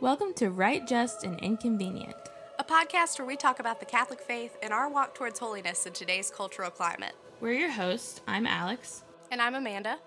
Welcome 0.00 0.32
to 0.34 0.50
Right, 0.50 0.86
Just, 0.86 1.24
and 1.24 1.38
Inconvenient. 1.40 2.14
a 2.58 2.64
podcast 2.64 3.18
where 3.18 3.26
we 3.26 3.36
talk 3.36 3.60
about 3.60 3.80
the 3.80 3.86
Catholic 3.86 4.20
faith 4.20 4.56
and 4.62 4.72
our 4.72 4.88
walk 4.88 5.14
towards 5.14 5.38
holiness 5.38 5.86
in 5.86 5.92
today's 5.92 6.30
cultural 6.30 6.70
climate. 6.70 7.12
We're 7.40 7.52
your 7.52 7.70
hosts. 7.70 8.20
I'm 8.26 8.46
Alex. 8.46 9.02
And 9.30 9.40
I'm 9.42 9.54
Amanda, 9.54 9.98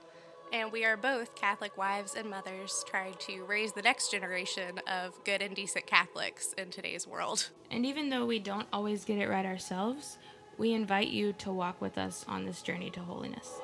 and 0.51 0.71
we 0.71 0.83
are 0.85 0.97
both 0.97 1.35
Catholic 1.35 1.77
wives 1.77 2.15
and 2.15 2.29
mothers 2.29 2.83
trying 2.87 3.13
to 3.19 3.43
raise 3.45 3.73
the 3.73 3.81
next 3.81 4.11
generation 4.11 4.79
of 4.87 5.23
good 5.23 5.41
and 5.41 5.55
decent 5.55 5.85
Catholics 5.87 6.53
in 6.57 6.69
today's 6.69 7.07
world. 7.07 7.49
And 7.71 7.85
even 7.85 8.09
though 8.09 8.25
we 8.25 8.39
don't 8.39 8.67
always 8.73 9.05
get 9.05 9.17
it 9.19 9.29
right 9.29 9.45
ourselves, 9.45 10.17
we 10.57 10.73
invite 10.73 11.09
you 11.09 11.33
to 11.33 11.51
walk 11.51 11.81
with 11.81 11.97
us 11.97 12.25
on 12.27 12.45
this 12.45 12.61
journey 12.61 12.89
to 12.91 12.99
holiness. 12.99 13.59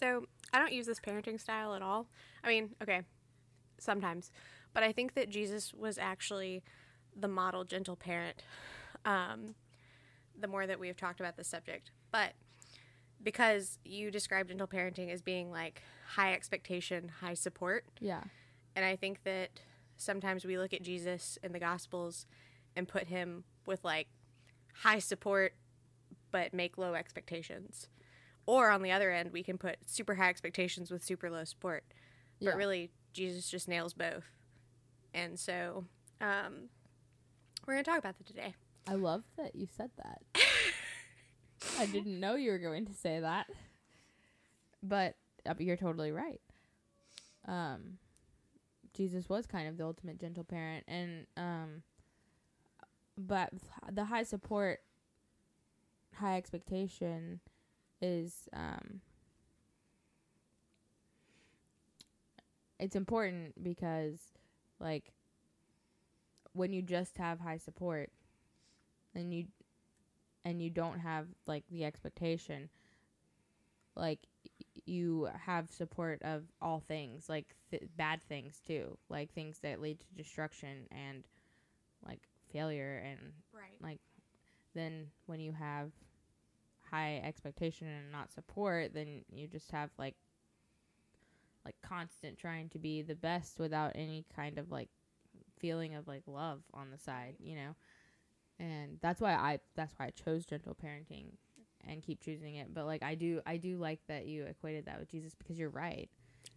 So, 0.00 0.24
I 0.54 0.58
don't 0.58 0.72
use 0.72 0.86
this 0.86 0.98
parenting 0.98 1.38
style 1.38 1.74
at 1.74 1.82
all. 1.82 2.06
I 2.42 2.48
mean, 2.48 2.70
okay, 2.82 3.02
sometimes, 3.78 4.30
but 4.72 4.82
I 4.82 4.92
think 4.92 5.12
that 5.14 5.28
Jesus 5.28 5.74
was 5.74 5.98
actually 5.98 6.62
the 7.14 7.28
model 7.28 7.64
gentle 7.64 7.96
parent. 7.96 8.42
Um, 9.04 9.54
the 10.38 10.48
more 10.48 10.66
that 10.66 10.80
we 10.80 10.88
have 10.88 10.96
talked 10.96 11.20
about 11.20 11.36
this 11.36 11.48
subject, 11.48 11.90
but 12.10 12.32
because 13.22 13.78
you 13.84 14.10
described 14.10 14.48
gentle 14.48 14.66
parenting 14.66 15.10
as 15.12 15.20
being 15.20 15.50
like 15.50 15.82
high 16.14 16.32
expectation, 16.32 17.10
high 17.20 17.34
support, 17.34 17.84
Yeah. 18.00 18.22
and 18.74 18.84
I 18.86 18.96
think 18.96 19.22
that 19.24 19.50
sometimes 19.98 20.46
we 20.46 20.56
look 20.56 20.72
at 20.72 20.80
Jesus 20.82 21.38
in 21.42 21.52
the 21.52 21.58
Gospels 21.58 22.24
and 22.74 22.88
put 22.88 23.08
him 23.08 23.44
with 23.66 23.84
like 23.84 24.08
high 24.76 24.98
support, 24.98 25.52
but 26.30 26.54
make 26.54 26.78
low 26.78 26.94
expectations. 26.94 27.88
Or 28.46 28.70
on 28.70 28.82
the 28.82 28.90
other 28.92 29.10
end, 29.10 29.32
we 29.32 29.42
can 29.42 29.58
put 29.58 29.76
super 29.86 30.14
high 30.14 30.28
expectations 30.28 30.90
with 30.90 31.04
super 31.04 31.30
low 31.30 31.44
support. 31.44 31.84
But 32.40 32.46
Yeah. 32.46 32.54
really, 32.54 32.90
Jesus 33.12 33.48
just 33.48 33.68
nails 33.68 33.92
both. 33.94 34.24
And 35.14 35.38
so 35.38 35.84
um, 36.20 36.68
we're 37.66 37.74
going 37.74 37.84
to 37.84 37.90
talk 37.90 37.98
about 37.98 38.18
that 38.18 38.26
today. 38.26 38.54
I 38.88 38.94
love 38.94 39.22
that 39.36 39.54
you 39.54 39.66
said 39.76 39.90
that. 39.98 40.22
I 41.78 41.86
didn't 41.92 42.18
know 42.18 42.34
you 42.34 42.50
were 42.50 42.58
going 42.58 42.86
to 42.86 42.94
say 42.94 43.20
that. 43.20 43.46
But 44.82 45.16
uh, 45.46 45.54
you're 45.58 45.76
totally 45.76 46.12
right. 46.12 46.40
Um 47.46 47.98
Jesus 48.92 49.28
was 49.28 49.46
kind 49.46 49.68
of 49.68 49.76
the 49.78 49.84
ultimate 49.84 50.18
gentle 50.20 50.42
parent 50.44 50.84
and 50.88 51.26
um 51.36 51.82
but 53.16 53.50
the 53.92 54.04
high 54.04 54.24
support 54.24 54.80
high 56.16 56.36
expectation 56.36 57.40
is 58.02 58.48
um 58.52 59.00
it's 62.78 62.96
important 62.96 63.62
because 63.62 64.18
like 64.78 65.12
when 66.52 66.72
you 66.72 66.82
just 66.82 67.16
have 67.18 67.40
high 67.40 67.58
support 67.58 68.10
and 69.14 69.32
you 69.34 69.46
and 70.44 70.62
you 70.62 70.70
don't 70.70 70.98
have 71.00 71.26
like 71.46 71.64
the 71.70 71.84
expectation 71.84 72.68
like 73.96 74.18
you 74.86 75.28
have 75.46 75.70
support 75.70 76.20
of 76.22 76.44
all 76.60 76.80
things 76.86 77.28
like 77.28 77.54
th- 77.70 77.82
bad 77.96 78.22
things 78.22 78.60
too 78.66 78.96
like 79.08 79.32
things 79.32 79.58
that 79.60 79.80
lead 79.80 79.98
to 80.00 80.06
destruction 80.16 80.86
and 80.90 81.24
like 82.06 82.20
failure 82.52 83.02
and 83.04 83.18
Right. 83.52 83.76
like 83.82 84.00
then 84.74 85.06
when 85.26 85.40
you 85.40 85.52
have 85.52 85.90
high 86.90 87.20
expectation 87.24 87.86
and 87.86 88.12
not 88.12 88.32
support 88.32 88.92
then 88.94 89.22
you 89.30 89.46
just 89.46 89.70
have 89.70 89.90
like 89.98 90.14
like 91.64 91.76
constant 91.82 92.38
trying 92.38 92.68
to 92.68 92.78
be 92.78 93.02
the 93.02 93.14
best 93.14 93.58
without 93.58 93.92
any 93.94 94.24
kind 94.34 94.58
of 94.58 94.70
like 94.70 94.88
feeling 95.58 95.94
of 95.94 96.08
like 96.08 96.22
love 96.26 96.62
on 96.72 96.90
the 96.90 96.98
side 96.98 97.34
you 97.38 97.54
know? 97.54 97.74
And 98.58 98.98
that's 99.00 99.20
why 99.20 99.32
i 99.32 99.58
that's 99.76 99.92
why 99.96 100.06
i 100.06 100.10
chose 100.10 100.44
gentle 100.44 100.74
parenting 100.74 101.26
and 101.86 102.02
keep 102.02 102.20
choosing 102.20 102.56
it. 102.56 102.74
But 102.74 102.86
like 102.86 103.02
i 103.02 103.14
do 103.14 103.40
i 103.46 103.56
do 103.56 103.76
like 103.78 104.00
that 104.08 104.26
you 104.26 104.44
equated 104.44 104.86
that 104.86 104.98
with 104.98 105.10
jesus 105.10 105.34
because 105.34 105.58
you're 105.58 105.70
right. 105.70 106.08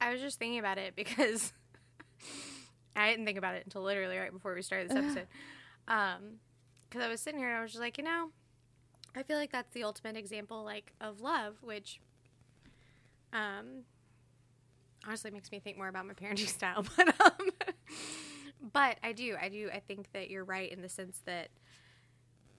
I 0.02 0.12
was 0.12 0.22
just 0.22 0.40
thinking 0.40 0.60
about 0.60 0.78
it 0.78 0.96
because 0.96 1.54
I 2.96 3.10
didn't 3.10 3.26
think 3.26 3.38
about 3.38 3.56
it 3.56 3.64
until 3.66 3.82
literally 3.82 4.18
right 4.18 4.32
before 4.32 4.54
we 4.54 4.62
started 4.62 4.90
this 4.90 4.98
episode. 4.98 5.28
Um, 5.88 6.40
because 6.90 7.06
I 7.06 7.10
was 7.10 7.22
sitting 7.22 7.40
here 7.40 7.50
and 7.50 7.58
I 7.58 7.62
was 7.62 7.72
just 7.72 7.82
like, 7.82 7.98
you 7.98 8.04
know, 8.04 8.30
I 9.16 9.24
feel 9.24 9.38
like 9.38 9.52
that's 9.52 9.72
the 9.74 9.84
ultimate 9.84 10.18
example, 10.18 10.64
like 10.64 10.92
of 11.00 11.22
love, 11.22 11.56
which, 11.62 12.00
um, 13.32 13.84
honestly 15.06 15.32
makes 15.32 15.52
me 15.52 15.60
think 15.60 15.78
more 15.78 15.88
about 15.88 16.06
my 16.06 16.14
parenting 16.14 16.48
style. 16.48 16.86
But 16.96 17.20
um, 17.22 17.50
but 18.74 18.98
I 19.04 19.12
do, 19.14 19.36
I 19.40 19.50
do, 19.50 19.70
I 19.74 19.80
think 19.80 20.12
that 20.14 20.30
you're 20.30 20.46
right 20.46 20.72
in 20.72 20.82
the 20.82 20.90
sense 20.90 21.22
that 21.26 21.50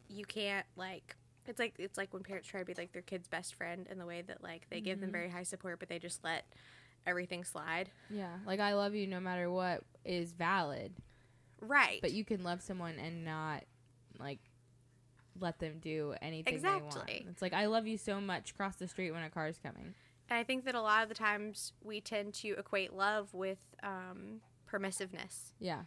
you 0.08 0.24
can't 0.24 0.66
like. 0.76 1.16
It's 1.46 1.58
like 1.58 1.74
it's 1.78 1.98
like 1.98 2.12
when 2.14 2.22
parents 2.22 2.48
try 2.48 2.60
to 2.60 2.66
be 2.66 2.74
like 2.74 2.92
their 2.92 3.02
kid's 3.02 3.28
best 3.28 3.54
friend 3.54 3.86
in 3.90 3.98
the 3.98 4.06
way 4.06 4.22
that 4.22 4.42
like 4.42 4.66
they 4.70 4.80
give 4.80 5.00
them 5.00 5.10
very 5.12 5.28
high 5.28 5.42
support, 5.42 5.78
but 5.78 5.88
they 5.88 5.98
just 5.98 6.22
let 6.24 6.44
everything 7.06 7.44
slide. 7.44 7.90
yeah 8.08 8.32
like 8.46 8.60
i 8.60 8.72
love 8.72 8.94
you 8.94 9.06
no 9.06 9.20
matter 9.20 9.50
what 9.50 9.82
is 10.06 10.32
valid 10.32 10.90
Right. 11.60 11.98
but 12.00 12.12
you 12.12 12.24
can 12.24 12.42
love 12.42 12.62
someone 12.62 12.94
and 12.98 13.26
not 13.26 13.62
like 14.18 14.38
let 15.40 15.58
them 15.58 15.78
do 15.80 16.14
anything 16.22 16.60
they 16.62 16.68
want 16.68 16.84
Exactly. 16.86 17.26
it's 17.28 17.42
like 17.42 17.52
i 17.52 17.66
love 17.66 17.86
you 17.86 17.96
so 17.96 18.20
much 18.20 18.54
cross 18.56 18.76
the 18.76 18.86
street 18.88 19.10
when 19.10 19.22
a 19.22 19.30
car's 19.30 19.58
coming 19.62 19.94
and 20.30 20.38
I 20.38 20.42
think 20.42 20.64
that 20.64 20.74
a 20.74 20.80
lot 20.80 21.02
of 21.02 21.10
the 21.10 21.14
times 21.14 21.74
we 21.82 22.00
tend 22.00 22.32
to 22.34 22.52
equate 22.58 22.94
love 22.94 23.34
with 23.34 23.58
um, 23.82 24.40
permissiveness, 24.66 25.52
yeah 25.60 25.82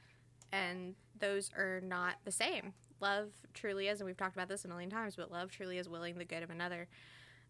and 0.52 0.94
those 1.20 1.50
are 1.58 1.82
not 1.82 2.16
the 2.24 2.32
same. 2.32 2.74
Love 3.02 3.30
truly 3.54 3.88
is, 3.88 4.00
and 4.00 4.06
we've 4.06 4.16
talked 4.18 4.36
about 4.36 4.48
this 4.48 4.64
a 4.64 4.68
million 4.68 4.90
times, 4.90 5.16
but 5.16 5.32
love 5.32 5.50
truly 5.52 5.78
is 5.78 5.90
willing 5.90 6.18
the 6.18 6.26
good 6.26 6.44
of 6.44 6.50
another. 6.50 6.88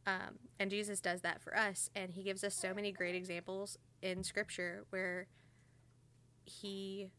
Um, 0.05 0.39
and 0.59 0.69
Jesus 0.71 1.01
does 1.01 1.21
that 1.21 1.41
for 1.41 1.55
us, 1.57 1.89
and 1.95 2.13
He 2.13 2.23
gives 2.23 2.43
us 2.43 2.55
so 2.55 2.73
many 2.73 2.91
great 2.93 3.15
examples 3.15 3.77
in 4.01 4.23
Scripture 4.23 4.85
where 4.89 5.27
He 6.45 7.09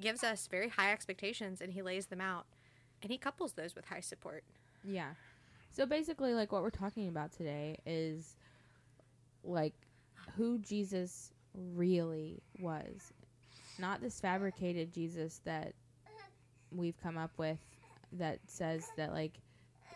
gives 0.00 0.24
us 0.24 0.48
very 0.50 0.68
high 0.68 0.92
expectations 0.92 1.60
and 1.60 1.72
He 1.72 1.82
lays 1.82 2.06
them 2.06 2.20
out, 2.20 2.46
and 3.02 3.10
He 3.10 3.18
couples 3.18 3.52
those 3.52 3.74
with 3.74 3.84
high 3.84 4.00
support. 4.00 4.44
Yeah. 4.84 5.10
So 5.72 5.86
basically, 5.86 6.34
like 6.34 6.52
what 6.52 6.62
we're 6.62 6.70
talking 6.70 7.08
about 7.08 7.32
today 7.32 7.78
is 7.84 8.36
like 9.44 9.74
who 10.36 10.58
Jesus 10.58 11.32
really 11.54 12.42
was, 12.58 13.12
not 13.78 14.00
this 14.00 14.20
fabricated 14.20 14.92
Jesus 14.92 15.40
that 15.44 15.74
we've 16.72 17.00
come 17.02 17.18
up 17.18 17.32
with 17.36 17.58
that 18.12 18.38
says 18.46 18.86
that 18.96 19.12
like, 19.12 19.32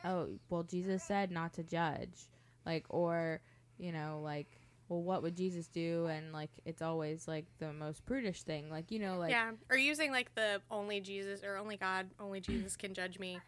oh, 0.04 0.28
well, 0.48 0.62
Jesus 0.62 1.02
said 1.02 1.30
not 1.30 1.52
to 1.54 1.62
judge, 1.62 2.28
like, 2.66 2.84
or 2.88 3.40
you 3.78 3.92
know, 3.92 4.20
like. 4.22 4.59
Well, 4.90 5.02
what 5.02 5.22
would 5.22 5.36
Jesus 5.36 5.68
do? 5.68 6.06
And 6.06 6.32
like, 6.32 6.50
it's 6.66 6.82
always 6.82 7.26
like 7.28 7.46
the 7.58 7.72
most 7.72 8.04
prudish 8.04 8.42
thing. 8.42 8.68
Like, 8.68 8.90
you 8.90 8.98
know, 8.98 9.18
like, 9.18 9.30
yeah, 9.30 9.52
or 9.70 9.76
using 9.78 10.10
like 10.10 10.34
the 10.34 10.60
only 10.70 11.00
Jesus 11.00 11.44
or 11.44 11.56
only 11.56 11.76
God, 11.76 12.08
only 12.18 12.40
Jesus 12.40 12.76
can 12.76 12.92
judge 12.92 13.18
me. 13.20 13.38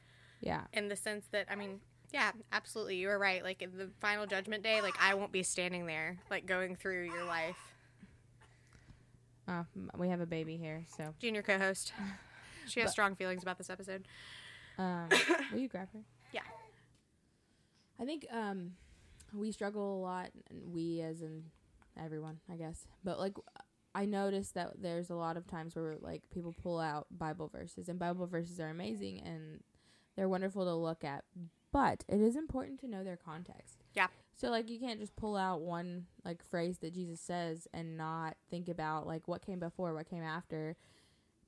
yeah, 0.40 0.62
in 0.72 0.86
the 0.88 0.94
sense 0.96 1.26
that 1.32 1.46
I 1.50 1.56
mean, 1.56 1.80
yeah, 2.12 2.30
absolutely, 2.52 2.96
you 2.96 3.08
were 3.08 3.18
right. 3.18 3.42
Like 3.42 3.60
in 3.60 3.76
the 3.76 3.90
final 4.00 4.24
judgment 4.24 4.62
day, 4.62 4.80
like 4.80 4.94
I 5.02 5.14
won't 5.14 5.32
be 5.32 5.42
standing 5.42 5.84
there, 5.84 6.16
like 6.30 6.46
going 6.46 6.76
through 6.76 7.06
your 7.06 7.24
life. 7.24 7.56
uh, 9.48 9.64
we 9.98 10.08
have 10.10 10.20
a 10.20 10.26
baby 10.26 10.56
here, 10.56 10.84
so 10.96 11.12
Junior 11.18 11.42
co-host, 11.42 11.92
she 12.68 12.78
has 12.78 12.86
But- 12.86 12.92
strong 12.92 13.14
feelings 13.16 13.42
about 13.42 13.58
this 13.58 13.68
episode. 13.68 14.06
Um, 14.78 15.08
will 15.52 15.58
you 15.58 15.68
grab 15.68 15.88
her? 15.92 16.00
Yeah. 16.32 16.42
I 18.00 18.04
think 18.04 18.26
um, 18.32 18.72
we 19.34 19.52
struggle 19.52 19.98
a 19.98 20.00
lot. 20.00 20.30
and 20.50 20.72
We, 20.72 21.00
as 21.00 21.22
in 21.22 21.44
everyone, 22.02 22.40
I 22.50 22.56
guess. 22.56 22.86
But 23.04 23.18
like, 23.18 23.34
I 23.94 24.06
noticed 24.06 24.54
that 24.54 24.80
there's 24.80 25.10
a 25.10 25.14
lot 25.14 25.36
of 25.36 25.46
times 25.46 25.76
where 25.76 25.96
like 26.00 26.22
people 26.30 26.52
pull 26.52 26.78
out 26.80 27.06
Bible 27.10 27.48
verses, 27.48 27.88
and 27.88 27.98
Bible 27.98 28.26
verses 28.26 28.58
are 28.60 28.68
amazing 28.70 29.20
and 29.20 29.60
they're 30.16 30.28
wonderful 30.28 30.64
to 30.64 30.74
look 30.74 31.04
at. 31.04 31.24
But 31.72 32.04
it 32.08 32.20
is 32.20 32.36
important 32.36 32.80
to 32.80 32.88
know 32.88 33.02
their 33.02 33.16
context. 33.16 33.84
Yeah. 33.94 34.08
So 34.34 34.50
like, 34.50 34.68
you 34.68 34.78
can't 34.78 35.00
just 35.00 35.16
pull 35.16 35.36
out 35.36 35.60
one 35.60 36.06
like 36.24 36.42
phrase 36.42 36.78
that 36.78 36.92
Jesus 36.94 37.20
says 37.20 37.66
and 37.72 37.96
not 37.96 38.36
think 38.50 38.68
about 38.68 39.06
like 39.06 39.28
what 39.28 39.44
came 39.44 39.58
before, 39.58 39.94
what 39.94 40.08
came 40.08 40.22
after, 40.22 40.76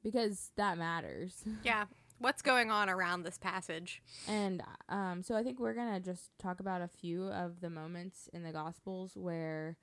because 0.02 0.50
that 0.56 0.78
matters. 0.78 1.44
Yeah, 1.62 1.84
what's 2.18 2.42
going 2.42 2.70
on 2.70 2.88
around 2.88 3.22
this 3.22 3.38
passage? 3.38 4.02
And 4.28 4.62
um, 4.88 5.22
so 5.22 5.34
I 5.34 5.42
think 5.42 5.58
we're 5.60 5.74
gonna 5.74 6.00
just 6.00 6.30
talk 6.38 6.60
about 6.60 6.82
a 6.82 6.88
few 6.88 7.24
of 7.24 7.60
the 7.60 7.70
moments 7.70 8.28
in 8.32 8.42
the 8.42 8.52
Gospels 8.52 9.12
where 9.14 9.76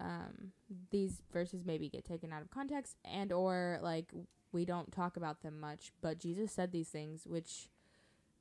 um, 0.00 0.52
these 0.90 1.22
verses 1.32 1.64
maybe 1.64 1.88
get 1.88 2.04
taken 2.04 2.32
out 2.32 2.42
of 2.42 2.50
context 2.50 2.96
and 3.04 3.32
or 3.32 3.78
like 3.82 4.12
we 4.52 4.64
don't 4.64 4.92
talk 4.92 5.16
about 5.16 5.42
them 5.42 5.58
much 5.58 5.92
but 6.00 6.18
jesus 6.18 6.52
said 6.52 6.70
these 6.70 6.88
things 6.88 7.26
which 7.26 7.68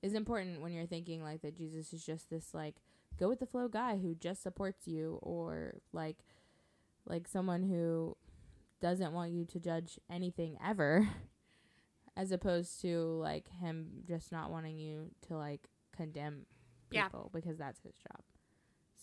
is 0.02 0.14
important 0.14 0.62
when 0.62 0.72
you're 0.72 0.86
thinking 0.86 1.24
like 1.24 1.42
that 1.42 1.58
jesus 1.58 1.94
is 1.94 2.06
just 2.06 2.30
this 2.30 2.54
like 2.54 2.76
go 3.20 3.28
with 3.28 3.40
the 3.40 3.46
flow 3.46 3.68
guy 3.68 3.98
who 3.98 4.14
just 4.14 4.44
supports 4.44 4.88
you 4.88 5.18
or 5.22 5.74
like 5.92 6.18
like 7.08 7.28
someone 7.28 7.64
who 7.64 8.16
doesn't 8.80 9.14
want 9.14 9.32
you 9.32 9.44
to 9.44 9.60
judge 9.60 10.00
anything 10.10 10.58
ever 10.64 11.08
as 12.18 12.32
opposed 12.34 12.82
to 12.82 12.98
like 13.22 13.48
him 13.62 13.88
just 14.08 14.32
not 14.32 14.50
wanting 14.52 14.78
you 14.78 15.12
to 15.28 15.38
like 15.38 15.62
condemn 15.96 16.46
Yeah. 16.92 17.04
people 17.06 17.30
because 17.34 17.58
that's 17.58 17.80
his 17.82 17.94
job 17.96 18.22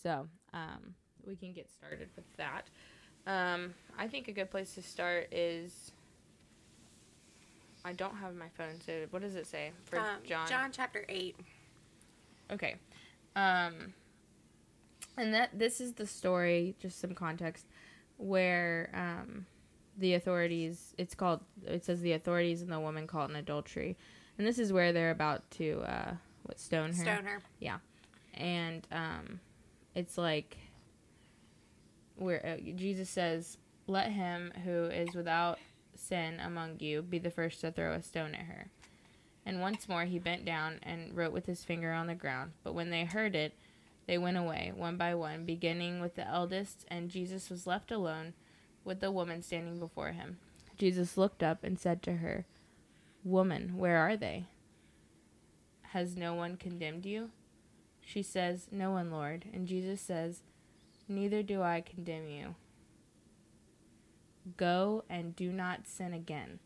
so 0.03 0.27
um 0.53 0.93
we 1.25 1.35
can 1.35 1.53
get 1.53 1.69
started 1.71 2.09
with 2.15 2.25
that 2.37 2.67
um 3.25 3.73
i 3.97 4.07
think 4.07 4.27
a 4.27 4.31
good 4.31 4.51
place 4.51 4.75
to 4.75 4.81
start 4.83 5.33
is 5.33 5.91
i 7.83 7.93
don't 7.93 8.15
have 8.17 8.35
my 8.35 8.49
phone 8.57 8.79
so 8.85 9.05
what 9.11 9.21
does 9.21 9.35
it 9.35 9.47
say 9.47 9.71
for 9.85 9.99
Um, 9.99 10.05
john 10.27 10.47
John 10.47 10.71
chapter 10.71 11.05
8. 11.09 11.35
Okay. 12.51 12.75
Um 13.35 13.93
and 15.17 15.33
that 15.33 15.57
this 15.57 15.79
is 15.79 15.93
the 15.93 16.05
story, 16.05 16.75
just 16.79 16.99
some 16.99 17.13
context, 17.15 17.65
where 18.17 18.89
um 18.93 19.45
the 19.97 20.13
authorities 20.13 20.93
it's 20.97 21.15
called 21.15 21.41
it 21.65 21.85
says 21.85 22.01
the 22.01 22.13
authorities 22.13 22.61
and 22.61 22.71
the 22.71 22.79
woman 22.79 23.07
caught 23.07 23.29
in 23.29 23.35
adultery. 23.35 23.97
And 24.37 24.45
this 24.45 24.59
is 24.59 24.73
where 24.73 24.91
they're 24.91 25.11
about 25.11 25.49
to 25.51 25.81
uh 25.81 26.13
what 26.43 26.59
stone 26.59 26.89
her. 26.93 27.03
Stone 27.03 27.25
her. 27.25 27.41
Yeah. 27.59 27.77
And 28.33 28.85
um 28.91 29.39
it's 29.93 30.17
like 30.17 30.57
where 32.15 32.45
uh, 32.45 32.57
Jesus 32.75 33.09
says, 33.09 33.57
"Let 33.87 34.11
him 34.11 34.51
who 34.63 34.85
is 34.85 35.15
without 35.15 35.59
sin 35.95 36.39
among 36.39 36.79
you 36.79 37.01
be 37.01 37.19
the 37.19 37.31
first 37.31 37.61
to 37.61 37.71
throw 37.71 37.93
a 37.93 38.01
stone 38.01 38.35
at 38.35 38.45
her." 38.45 38.67
And 39.45 39.61
once 39.61 39.87
more 39.87 40.05
he 40.05 40.19
bent 40.19 40.43
down 40.43 40.79
and 40.81 41.15
wrote 41.15 41.31
with 41.31 41.45
his 41.45 41.63
finger 41.63 41.91
on 41.91 42.07
the 42.07 42.15
ground. 42.15 42.53
But 42.63 42.73
when 42.73 42.89
they 42.89 43.05
heard 43.05 43.35
it, 43.35 43.53
they 44.07 44.17
went 44.17 44.37
away, 44.37 44.71
one 44.75 44.97
by 44.97 45.13
one, 45.15 45.45
beginning 45.45 45.99
with 45.99 46.15
the 46.15 46.27
eldest, 46.27 46.85
and 46.89 47.09
Jesus 47.09 47.49
was 47.49 47.67
left 47.67 47.91
alone 47.91 48.33
with 48.85 49.01
the 49.01 49.11
woman 49.11 49.41
standing 49.41 49.79
before 49.79 50.11
him. 50.11 50.37
Jesus 50.77 51.17
looked 51.17 51.43
up 51.43 51.63
and 51.63 51.77
said 51.77 52.01
to 52.03 52.17
her, 52.17 52.45
Woman, 53.23 53.77
where 53.77 53.97
are 53.97 54.15
they? 54.15 54.45
Has 55.89 56.15
no 56.15 56.33
one 56.33 56.57
condemned 56.57 57.05
you? 57.05 57.31
She 58.01 58.21
says, 58.21 58.67
No 58.71 58.91
one, 58.91 59.11
Lord. 59.11 59.45
And 59.51 59.67
Jesus 59.67 59.99
says, 59.99 60.41
Neither 61.07 61.41
do 61.41 61.61
I 61.61 61.81
condemn 61.81 62.29
you. 62.29 62.55
Go 64.57 65.03
and 65.09 65.35
do 65.35 65.51
not 65.51 65.87
sin 65.87 66.13
again. 66.13 66.59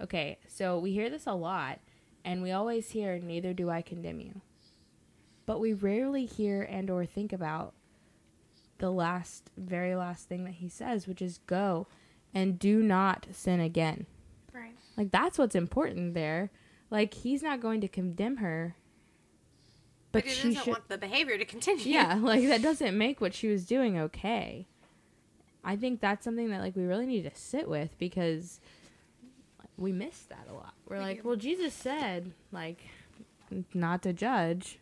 Okay, 0.00 0.38
so 0.48 0.78
we 0.78 0.92
hear 0.92 1.08
this 1.08 1.26
a 1.26 1.32
lot, 1.32 1.78
and 2.24 2.42
we 2.42 2.52
always 2.52 2.90
hear, 2.90 3.18
Neither 3.18 3.54
do 3.54 3.70
I 3.70 3.80
condemn 3.80 4.20
you. 4.20 4.40
But 5.46 5.60
we 5.60 5.72
rarely 5.72 6.26
hear 6.26 6.62
and 6.62 6.90
or 6.90 7.06
think 7.06 7.32
about 7.32 7.74
the 8.80 8.90
last, 8.90 9.50
very 9.56 9.94
last 9.94 10.28
thing 10.28 10.44
that 10.44 10.54
he 10.54 10.68
says, 10.68 11.06
which 11.06 11.22
is 11.22 11.38
go 11.46 11.86
and 12.34 12.58
do 12.58 12.82
not 12.82 13.28
sin 13.32 13.60
again. 13.60 14.06
Right. 14.52 14.74
Like 14.96 15.10
that's 15.12 15.38
what's 15.38 15.54
important 15.54 16.14
there. 16.14 16.50
Like 16.90 17.14
he's 17.14 17.42
not 17.42 17.60
going 17.60 17.80
to 17.82 17.88
condemn 17.88 18.38
her, 18.38 18.74
but 20.12 20.24
But 20.24 20.28
he 20.28 20.34
she 20.34 20.48
doesn't 20.48 20.64
should. 20.64 20.70
want 20.72 20.88
the 20.88 20.98
behavior 20.98 21.38
to 21.38 21.44
continue. 21.44 21.84
Yeah, 21.84 22.14
like 22.20 22.46
that 22.48 22.62
doesn't 22.62 22.98
make 22.98 23.20
what 23.20 23.32
she 23.34 23.46
was 23.48 23.64
doing 23.64 23.96
okay. 23.98 24.66
I 25.62 25.76
think 25.76 26.00
that's 26.00 26.24
something 26.24 26.50
that 26.50 26.60
like 26.60 26.74
we 26.74 26.84
really 26.84 27.06
need 27.06 27.22
to 27.24 27.30
sit 27.34 27.68
with 27.68 27.96
because 27.98 28.60
we 29.76 29.92
miss 29.92 30.18
that 30.24 30.46
a 30.50 30.52
lot. 30.54 30.74
We're 30.88 30.98
like, 30.98 31.24
well, 31.24 31.36
Jesus 31.36 31.74
said 31.74 32.32
like 32.50 32.82
not 33.74 34.02
to 34.02 34.12
judge, 34.12 34.78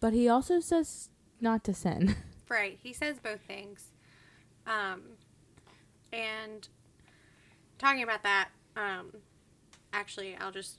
but 0.00 0.12
he 0.12 0.28
also 0.28 0.60
says 0.60 1.08
not 1.40 1.64
to 1.64 1.74
sin. 1.74 2.14
Right. 2.48 2.78
He 2.82 2.92
says 2.92 3.18
both 3.18 3.40
things. 3.40 3.92
Um, 4.66 5.02
and 6.12 6.68
talking 7.78 8.02
about 8.02 8.22
that, 8.22 8.48
um, 8.76 9.12
actually, 9.92 10.36
I'll 10.36 10.52
just 10.52 10.78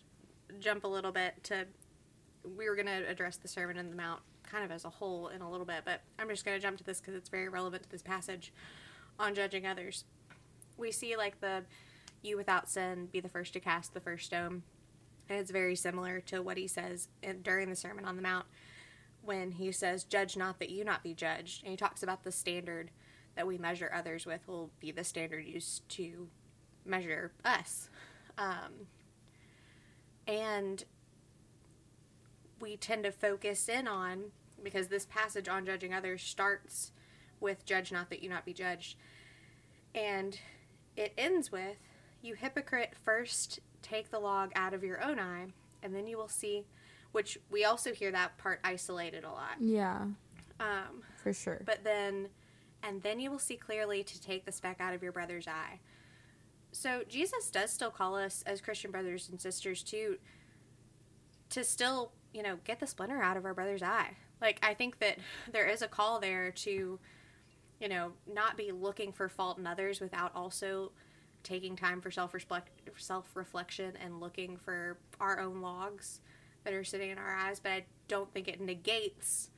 jump 0.60 0.84
a 0.84 0.88
little 0.88 1.12
bit 1.12 1.44
to. 1.46 1.66
We 2.58 2.70
were 2.70 2.76
going 2.76 2.86
to 2.86 3.08
address 3.10 3.38
the 3.38 3.48
Sermon 3.48 3.78
on 3.78 3.90
the 3.90 3.96
Mount 3.96 4.22
kind 4.44 4.64
of 4.64 4.72
as 4.72 4.86
a 4.86 4.90
whole 4.90 5.30
in 5.30 5.42
a 5.42 5.50
little 5.50 5.66
bit, 5.66 5.82
but 5.84 6.02
I'm 6.20 6.30
just 6.30 6.46
going 6.46 6.56
to 6.56 6.62
jump 6.62 6.78
to 6.78 6.84
this 6.84 7.00
because 7.00 7.16
it's 7.16 7.30
very 7.30 7.50
relevant 7.50 7.84
to 7.84 7.90
this 7.90 8.04
passage 8.04 8.54
on 9.20 9.34
judging 9.34 9.66
others. 9.66 10.06
We 10.78 10.92
see, 10.92 11.16
like, 11.18 11.42
the 11.42 11.64
you 12.22 12.38
without 12.38 12.70
sin 12.70 13.08
be 13.12 13.20
the 13.20 13.30
first 13.30 13.54
to 13.54 13.60
cast 13.60 13.94
the 13.94 14.00
first 14.00 14.26
stone. 14.26 14.64
And 15.30 15.40
it's 15.40 15.52
very 15.52 15.76
similar 15.76 16.20
to 16.22 16.42
what 16.42 16.58
he 16.58 16.68
says 16.68 17.08
in, 17.24 17.42
during 17.42 17.70
the 17.70 17.76
Sermon 17.76 18.06
on 18.06 18.16
the 18.16 18.22
Mount 18.22 18.46
when 19.26 19.52
he 19.52 19.72
says, 19.72 20.04
Judge 20.04 20.38
not 20.38 20.60
that 20.60 20.70
you 20.70 20.84
not 20.84 21.04
be 21.04 21.14
judged. 21.14 21.64
And 21.64 21.72
he 21.72 21.78
talks 21.78 22.04
about 22.04 22.24
the 22.24 22.32
standard 22.32 22.92
that 23.36 23.48
we 23.48 23.58
measure 23.58 23.92
others 23.94 24.26
with 24.26 24.48
will 24.48 24.70
be 24.80 24.92
the 24.92 25.04
standard 25.04 25.46
used 25.46 25.88
to 25.90 26.28
measure 26.86 27.32
us. 27.44 27.90
Um, 28.38 28.88
and 30.28 30.84
we 32.60 32.78
tend 32.78 33.04
to 33.04 33.12
focus 33.12 33.68
in 33.68 33.88
on, 33.88 34.32
because 34.64 34.88
this 34.88 35.06
passage 35.06 35.50
on 35.50 35.66
judging 35.66 35.94
others 35.94 36.22
starts 36.22 36.92
with, 37.40 37.66
Judge 37.66 37.92
not 37.92 38.10
that 38.10 38.24
you 38.24 38.30
not 38.30 38.46
be 38.46 38.54
judged. 38.54 38.98
And 39.94 40.40
it 40.96 41.14
ends 41.18 41.52
with, 41.52 41.78
You 42.22 42.36
hypocrite, 42.36 42.94
first 43.04 43.60
take 43.82 44.10
the 44.10 44.20
log 44.20 44.52
out 44.56 44.74
of 44.74 44.84
your 44.84 45.04
own 45.04 45.20
eye, 45.20 45.48
and 45.84 45.94
then 45.96 46.08
you 46.08 46.18
will 46.18 46.30
see 46.30 46.66
which 47.16 47.38
we 47.50 47.64
also 47.64 47.94
hear 47.94 48.12
that 48.12 48.38
part 48.38 48.60
isolated 48.66 49.24
a 49.24 49.30
lot. 49.30 49.56
yeah, 49.62 50.02
Um, 50.60 51.02
for 51.24 51.32
sure. 51.32 51.62
but 51.66 51.82
then, 51.86 52.28
and 52.84 53.02
then 53.04 53.22
you 53.22 53.32
will 53.32 53.40
see 53.40 53.56
clearly 53.56 54.04
to 54.04 54.22
take 54.22 54.44
the 54.46 54.52
speck 54.52 54.82
out 54.82 54.94
of 54.94 55.02
your 55.02 55.14
brother's 55.14 55.48
eye. 55.48 55.80
So 56.74 57.04
Jesus 57.08 57.50
does 57.50 57.72
still 57.72 57.90
call 57.90 58.18
us 58.18 58.44
as 58.46 58.60
Christian 58.60 58.92
brothers 58.92 59.30
and 59.30 59.40
sisters 59.40 59.82
to, 59.84 60.18
to 61.52 61.64
still, 61.64 62.12
you 62.34 62.44
know, 62.44 62.58
get 62.66 62.82
the 62.82 62.88
splinter 62.88 63.22
out 63.22 63.38
of 63.38 63.46
our 63.46 63.54
brother's 63.54 63.82
eye. 63.82 64.18
Like 64.42 64.60
I 64.62 64.74
think 64.74 65.00
that 65.00 65.18
there 65.50 65.68
is 65.68 65.82
a 65.82 65.88
call 65.88 66.20
there 66.20 66.52
to, 66.52 67.00
you 67.80 67.88
know, 67.88 68.12
not 68.32 68.58
be 68.58 68.74
looking 68.74 69.14
for 69.14 69.30
fault 69.30 69.58
in 69.58 69.66
others 69.66 70.02
without 70.02 70.36
also 70.36 70.92
taking 71.44 71.78
time 71.78 72.02
for 72.02 72.12
self 72.12 72.36
self 72.98 73.26
reflection 73.36 73.94
and 74.04 74.20
looking 74.20 74.58
for 74.58 74.98
our 75.22 75.40
own 75.40 75.62
logs 75.62 76.20
that 76.66 76.74
are 76.74 76.84
sitting 76.84 77.10
in 77.12 77.18
our 77.18 77.34
eyes. 77.34 77.60
But 77.62 77.72
I 77.72 77.86
don't 78.10 78.32
think 78.34 78.48
it 78.50 78.60
negates 78.60 79.50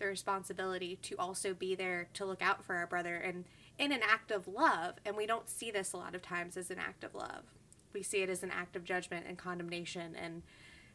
the 0.00 0.06
responsibility 0.06 0.96
to 1.02 1.14
also 1.16 1.54
be 1.54 1.76
there 1.76 2.08
to 2.14 2.24
look 2.24 2.42
out 2.42 2.64
for 2.64 2.74
our 2.74 2.86
brother 2.86 3.14
and 3.14 3.44
in 3.78 3.92
an 3.92 4.00
act 4.02 4.32
of 4.32 4.48
love. 4.48 4.96
And 5.06 5.16
we 5.16 5.26
don't 5.26 5.48
see 5.48 5.70
this 5.70 5.92
a 5.92 5.96
lot 5.96 6.14
of 6.16 6.22
times 6.22 6.56
as 6.56 6.70
an 6.70 6.78
act 6.80 7.04
of 7.04 7.14
love. 7.14 7.44
We 7.92 8.02
see 8.02 8.22
it 8.22 8.28
as 8.28 8.42
an 8.42 8.50
act 8.50 8.74
of 8.74 8.82
judgment 8.84 9.26
and 9.28 9.38
condemnation 9.38 10.16
and 10.16 10.42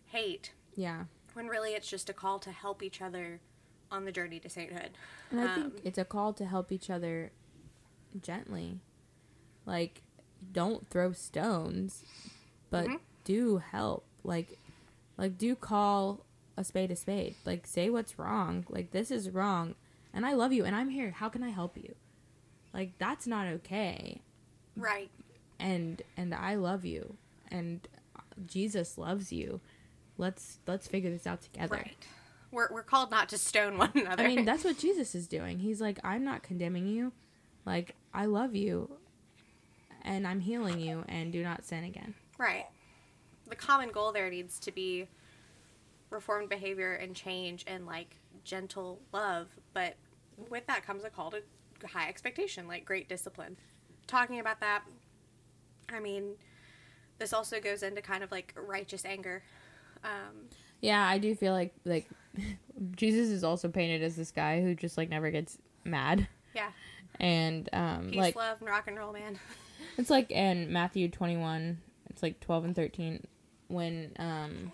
hate, 0.08 0.52
yeah. 0.76 1.06
when 1.34 1.48
really 1.48 1.72
it's 1.72 1.90
just 1.90 2.10
a 2.10 2.14
call 2.14 2.40
to 2.40 2.52
help 2.52 2.84
each 2.84 3.02
other 3.02 3.40
on 3.90 4.04
the 4.06 4.12
journey 4.12 4.40
to 4.42 4.50
sainthood. 4.50 4.92
And 5.32 5.40
I 5.40 5.56
think 5.56 5.66
Um, 5.68 5.74
it's 5.86 5.98
a 5.98 6.04
call 6.06 6.34
to 6.34 6.46
help 6.46 6.72
each 6.72 6.90
other 6.90 7.32
gently. 8.22 8.80
Like, 9.66 10.02
don't 10.52 10.90
throw 10.90 11.14
stones, 11.14 12.04
but 12.70 12.88
Mhm. 12.88 13.00
do 13.24 13.58
help. 13.58 14.06
Like, 14.24 14.59
like 15.20 15.38
do 15.38 15.56
call 15.56 16.26
a 16.58 16.64
spade 16.64 16.92
a 16.92 16.96
spade. 16.96 17.36
Like, 17.46 17.68
say 17.68 17.90
what's 17.90 18.18
wrong. 18.20 18.66
Like, 18.70 18.92
this 18.92 19.12
is 19.12 19.30
wrong, 19.30 19.76
and 20.14 20.26
I 20.26 20.34
love 20.34 20.52
you, 20.52 20.66
and 20.66 20.76
I'm 20.76 20.90
here. 20.90 21.12
How 21.12 21.30
can 21.30 21.44
I 21.44 21.50
help 21.50 21.78
you? 21.78 21.96
Like, 22.74 22.92
that's 22.98 23.28
not 23.28 23.48
okay. 23.48 24.22
Right. 24.76 25.10
And 25.60 26.02
and 26.18 26.34
I 26.34 26.56
love 26.56 26.86
you, 26.86 27.16
and 27.50 27.88
Jesus 28.46 28.98
loves 28.98 29.32
you. 29.32 29.62
Let's 30.18 30.60
let's 30.68 30.88
figure 30.88 31.10
this 31.12 31.28
out 31.28 31.42
together. 31.42 31.76
Right. 31.76 32.08
We're, 32.52 32.68
we're 32.72 32.82
called 32.84 33.12
not 33.12 33.30
to 33.30 33.38
stone 33.38 33.78
one 33.78 33.92
another. 33.94 34.24
I 34.24 34.28
mean, 34.28 34.44
that's 34.44 34.64
what 34.66 34.80
Jesus 34.80 35.14
is 35.14 35.28
doing. 35.28 35.60
He's 35.60 35.80
like, 35.80 36.00
I'm 36.04 36.24
not 36.24 36.42
condemning 36.42 36.88
you. 36.88 37.12
Like, 37.64 37.96
I 38.12 38.26
love 38.26 38.56
you 38.56 38.90
and 40.02 40.28
I'm 40.28 40.40
healing 40.40 40.80
you 40.80 41.04
and 41.08 41.32
do 41.32 41.44
not 41.44 41.64
sin 41.66 41.84
again. 41.84 42.16
Right. 42.40 42.66
The 43.50 43.56
common 43.56 43.90
goal 43.92 44.12
there 44.12 44.30
needs 44.30 44.60
to 44.60 44.72
be 44.72 45.08
reformed 46.10 46.50
behavior 46.50 46.94
and 46.94 47.16
change 47.16 47.64
and 47.68 47.86
like 47.86 48.16
gentle 48.44 49.00
love, 49.14 49.48
but 49.74 49.96
with 50.50 50.66
that 50.68 50.86
comes 50.86 51.04
a 51.04 51.10
call 51.10 51.32
to 51.32 51.42
high 51.88 52.08
expectation, 52.10 52.68
like 52.68 52.86
great 52.86 53.08
discipline. 53.10 53.58
Talking 54.08 54.40
about 54.40 54.60
that, 54.62 54.84
I 55.92 56.00
mean, 56.00 56.34
this 57.20 57.34
also 57.34 57.60
goes 57.60 57.84
into 57.84 58.02
kind 58.02 58.24
of 58.24 58.32
like 58.32 58.54
righteous 58.56 59.06
anger. 59.06 59.44
Um, 60.04 60.48
Yeah, 60.82 61.06
I 61.06 61.18
do 61.18 61.36
feel 61.36 61.54
like 61.54 61.74
like 61.86 62.08
Jesus 62.96 63.30
is 63.30 63.44
also 63.44 63.68
painted 63.70 64.02
as 64.04 64.16
this 64.16 64.32
guy 64.32 64.62
who 64.62 64.76
just 64.76 64.98
like 64.98 65.10
never 65.10 65.30
gets 65.32 65.58
mad. 65.86 66.28
yeah. 66.56 66.70
And 67.20 67.68
um, 67.74 68.08
Peace, 68.10 68.18
like 68.18 68.36
love, 68.36 68.58
and 68.62 68.70
rock 68.70 68.86
and 68.88 68.98
roll, 68.98 69.12
man. 69.12 69.38
it's 69.98 70.10
like 70.10 70.32
in 70.32 70.72
Matthew 70.72 71.10
21, 71.10 71.80
it's 72.10 72.24
like 72.24 72.40
12 72.40 72.66
and 72.66 72.76
13 72.76 73.26
when 73.70 74.12
um 74.20 74.72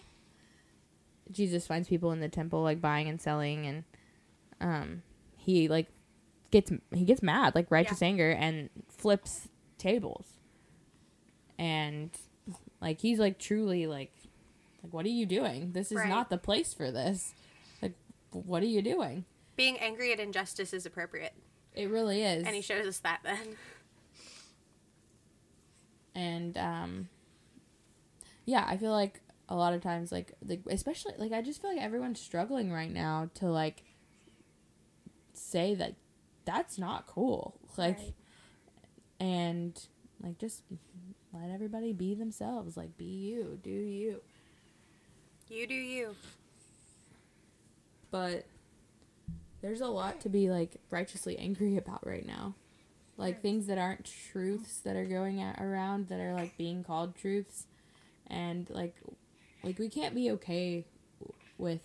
Jesus 1.32 1.68
finds 1.68 1.88
people 1.88 2.12
in 2.12 2.20
the 2.20 2.28
temple 2.30 2.62
like 2.64 2.82
buying 2.82 3.08
and 3.08 3.22
selling 3.22 3.66
and 3.68 3.84
um 4.62 5.04
he 5.38 5.68
like 5.68 5.88
gets 6.52 6.72
he 6.94 7.06
gets 7.06 7.22
mad, 7.22 7.54
like 7.56 7.70
righteous 7.70 8.02
anger 8.02 8.32
and 8.32 8.70
flips 8.90 9.48
tables. 9.78 10.26
And 11.60 12.10
like 12.82 13.00
he's 13.02 13.20
like 13.20 13.38
truly 13.40 13.88
like 13.88 14.12
like 14.84 14.94
what 14.94 15.06
are 15.06 15.10
you 15.10 15.26
doing? 15.26 15.72
This 15.74 15.92
is 15.92 15.98
Right. 16.00 16.10
not 16.10 16.30
the 16.30 16.38
place 16.38 16.74
for 16.74 16.92
this. 16.92 17.34
Like 17.82 17.94
what 18.32 18.62
are 18.64 18.68
you 18.68 18.82
doing? 18.82 19.26
Being 19.56 19.78
angry 19.80 20.12
at 20.14 20.20
injustice 20.20 20.74
is 20.74 20.86
appropriate, 20.86 21.34
It 21.74 21.90
really 21.90 22.22
is. 22.24 22.46
and 22.46 22.56
he 22.56 22.62
shows 22.62 22.86
us 22.86 23.00
that 23.00 23.20
then. 23.24 23.56
and 26.14 26.58
um 26.58 27.10
yeah 28.46 28.66
i 28.68 28.78
feel 28.78 28.92
like 28.92 29.22
a 29.50 29.56
lot 29.56 29.74
of 29.74 29.82
times 29.82 30.12
like 30.12 30.34
like 30.48 30.62
especially 30.70 31.14
like 31.18 31.32
i 31.32 31.42
just 31.42 31.62
feel 31.62 31.72
like 31.72 31.82
everyone's 31.82 32.20
struggling 32.20 32.72
right 32.72 32.92
now 32.92 33.30
to 33.36 33.46
like 33.46 33.84
say 35.34 35.76
that 35.76 35.96
that's 36.46 36.78
not 36.78 37.08
cool. 37.08 37.60
Like 37.78 37.98
Right. 37.98 38.14
and 39.20 39.88
like 40.22 40.38
just 40.38 40.62
let 41.34 41.50
everybody 41.52 41.92
be 41.92 42.14
themselves. 42.14 42.78
Like 42.78 42.96
be 42.98 43.06
you. 43.06 43.60
Do 43.62 43.70
you. 43.70 44.22
You 45.50 45.68
do 45.68 45.74
you. 45.74 46.16
but 48.12 48.46
there's 49.62 49.82
a 49.82 49.88
lot 49.88 50.22
to 50.22 50.30
be 50.30 50.50
like 50.50 50.78
righteously 50.90 51.38
angry 51.38 51.78
about 51.84 52.06
right 52.06 52.26
now. 52.26 52.56
Like 53.18 53.42
things 53.42 53.68
that 53.68 53.78
aren't 53.78 54.06
truths 54.06 54.80
that 54.80 54.96
are 54.96 55.06
going 55.06 55.42
at, 55.42 55.60
around 55.62 56.10
that 56.10 56.20
are 56.20 56.34
like 56.34 56.58
being 56.58 56.84
called 56.84 57.16
truths 57.16 57.66
and 58.28 58.70
like 58.70 58.96
like 59.64 59.80
we 59.80 59.90
can't 59.90 60.16
be 60.16 60.32
okay 60.32 60.86
with 61.58 61.82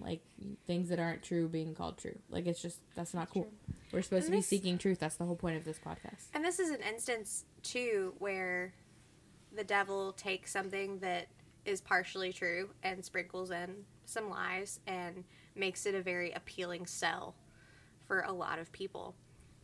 like 0.00 0.22
things 0.66 0.88
that 0.88 0.98
aren't 0.98 1.22
true 1.22 1.48
being 1.48 1.74
called 1.74 1.98
true. 1.98 2.18
Like 2.30 2.46
it's 2.46 2.62
just 2.62 2.78
that's 2.94 3.14
not 3.14 3.30
cool. 3.30 3.48
We're 3.92 4.02
supposed 4.02 4.26
to 4.26 4.32
be 4.32 4.42
seeking 4.42 4.78
truth. 4.78 4.98
That's 4.98 5.16
the 5.16 5.24
whole 5.24 5.36
point 5.36 5.56
of 5.56 5.64
this 5.64 5.78
podcast. 5.78 6.26
And 6.34 6.44
this 6.44 6.58
is 6.58 6.70
an 6.70 6.80
instance 6.88 7.44
too 7.62 8.14
where 8.18 8.74
the 9.54 9.64
devil 9.64 10.12
takes 10.12 10.52
something 10.52 10.98
that 11.00 11.28
is 11.64 11.80
partially 11.80 12.32
true 12.32 12.70
and 12.82 13.04
sprinkles 13.04 13.50
in 13.50 13.84
some 14.04 14.30
lies 14.30 14.80
and 14.86 15.24
makes 15.54 15.86
it 15.86 15.94
a 15.94 16.02
very 16.02 16.32
appealing 16.32 16.86
sell 16.86 17.34
for 18.06 18.20
a 18.20 18.32
lot 18.32 18.58
of 18.58 18.72
people. 18.72 19.14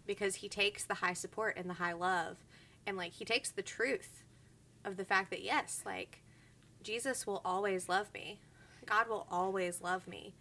Because 0.06 0.36
he 0.36 0.48
takes 0.48 0.84
the 0.84 0.94
high 0.94 1.14
support 1.14 1.56
and 1.56 1.68
the 1.68 1.74
high 1.74 1.94
love 1.94 2.38
and 2.86 2.96
like 2.96 3.12
he 3.12 3.24
takes 3.24 3.50
the 3.50 3.62
truth 3.62 4.23
of 4.84 4.96
the 4.96 5.04
fact 5.04 5.30
that 5.30 5.42
yes 5.42 5.82
like 5.84 6.20
Jesus 6.82 7.26
will 7.26 7.40
always 7.44 7.88
love 7.88 8.12
me. 8.12 8.40
God 8.84 9.08
will 9.08 9.26
always 9.30 9.80
love 9.80 10.06
me 10.06 10.34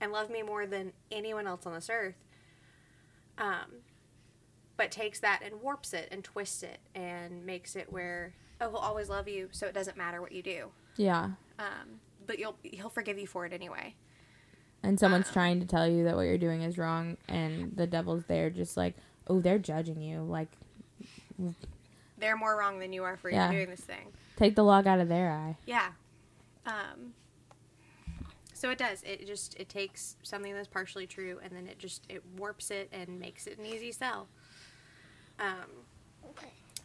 and 0.00 0.10
love 0.10 0.30
me 0.30 0.42
more 0.42 0.66
than 0.66 0.92
anyone 1.10 1.46
else 1.46 1.66
on 1.66 1.74
this 1.74 1.90
earth. 1.90 2.16
Um 3.38 3.82
but 4.76 4.90
takes 4.90 5.20
that 5.20 5.42
and 5.44 5.60
warps 5.60 5.92
it 5.92 6.08
and 6.10 6.24
twists 6.24 6.62
it 6.62 6.78
and 6.94 7.44
makes 7.44 7.76
it 7.76 7.92
where 7.92 8.34
oh 8.60 8.70
he'll 8.70 8.78
always 8.78 9.08
love 9.08 9.28
you 9.28 9.48
so 9.52 9.66
it 9.66 9.74
doesn't 9.74 9.96
matter 9.96 10.20
what 10.20 10.32
you 10.32 10.42
do. 10.42 10.70
Yeah. 10.96 11.30
Um, 11.58 12.00
but 12.26 12.38
you'll 12.38 12.56
he'll 12.62 12.88
forgive 12.88 13.18
you 13.18 13.26
for 13.26 13.46
it 13.46 13.52
anyway. 13.52 13.94
And 14.82 14.98
someone's 14.98 15.30
trying 15.30 15.60
to 15.60 15.66
tell 15.66 15.86
you 15.86 16.04
that 16.04 16.16
what 16.16 16.22
you're 16.22 16.38
doing 16.38 16.62
is 16.62 16.76
wrong 16.76 17.16
and 17.28 17.76
the 17.76 17.86
devil's 17.86 18.24
there 18.24 18.50
just 18.50 18.76
like 18.76 18.96
oh 19.28 19.40
they're 19.40 19.58
judging 19.58 20.00
you. 20.00 20.22
Like 20.22 20.50
they're 22.22 22.36
more 22.36 22.56
wrong 22.56 22.78
than 22.78 22.92
you 22.92 23.02
are 23.02 23.16
for 23.16 23.30
Yeah. 23.30 23.50
doing 23.50 23.68
this 23.68 23.80
thing. 23.80 24.12
Take 24.36 24.54
the 24.54 24.62
log 24.62 24.86
out 24.86 25.00
of 25.00 25.08
their 25.08 25.30
eye. 25.32 25.56
Yeah. 25.66 25.90
Um, 26.64 27.14
so 28.54 28.70
it 28.70 28.78
does. 28.78 29.02
It 29.02 29.26
just 29.26 29.58
it 29.58 29.68
takes 29.68 30.14
something 30.22 30.54
that's 30.54 30.68
partially 30.68 31.06
true 31.06 31.40
and 31.42 31.52
then 31.52 31.66
it 31.66 31.80
just 31.80 32.06
it 32.08 32.22
warps 32.38 32.70
it 32.70 32.88
and 32.92 33.18
makes 33.18 33.48
it 33.48 33.58
an 33.58 33.66
easy 33.66 33.90
sell. 33.90 34.28
Um, 35.40 35.84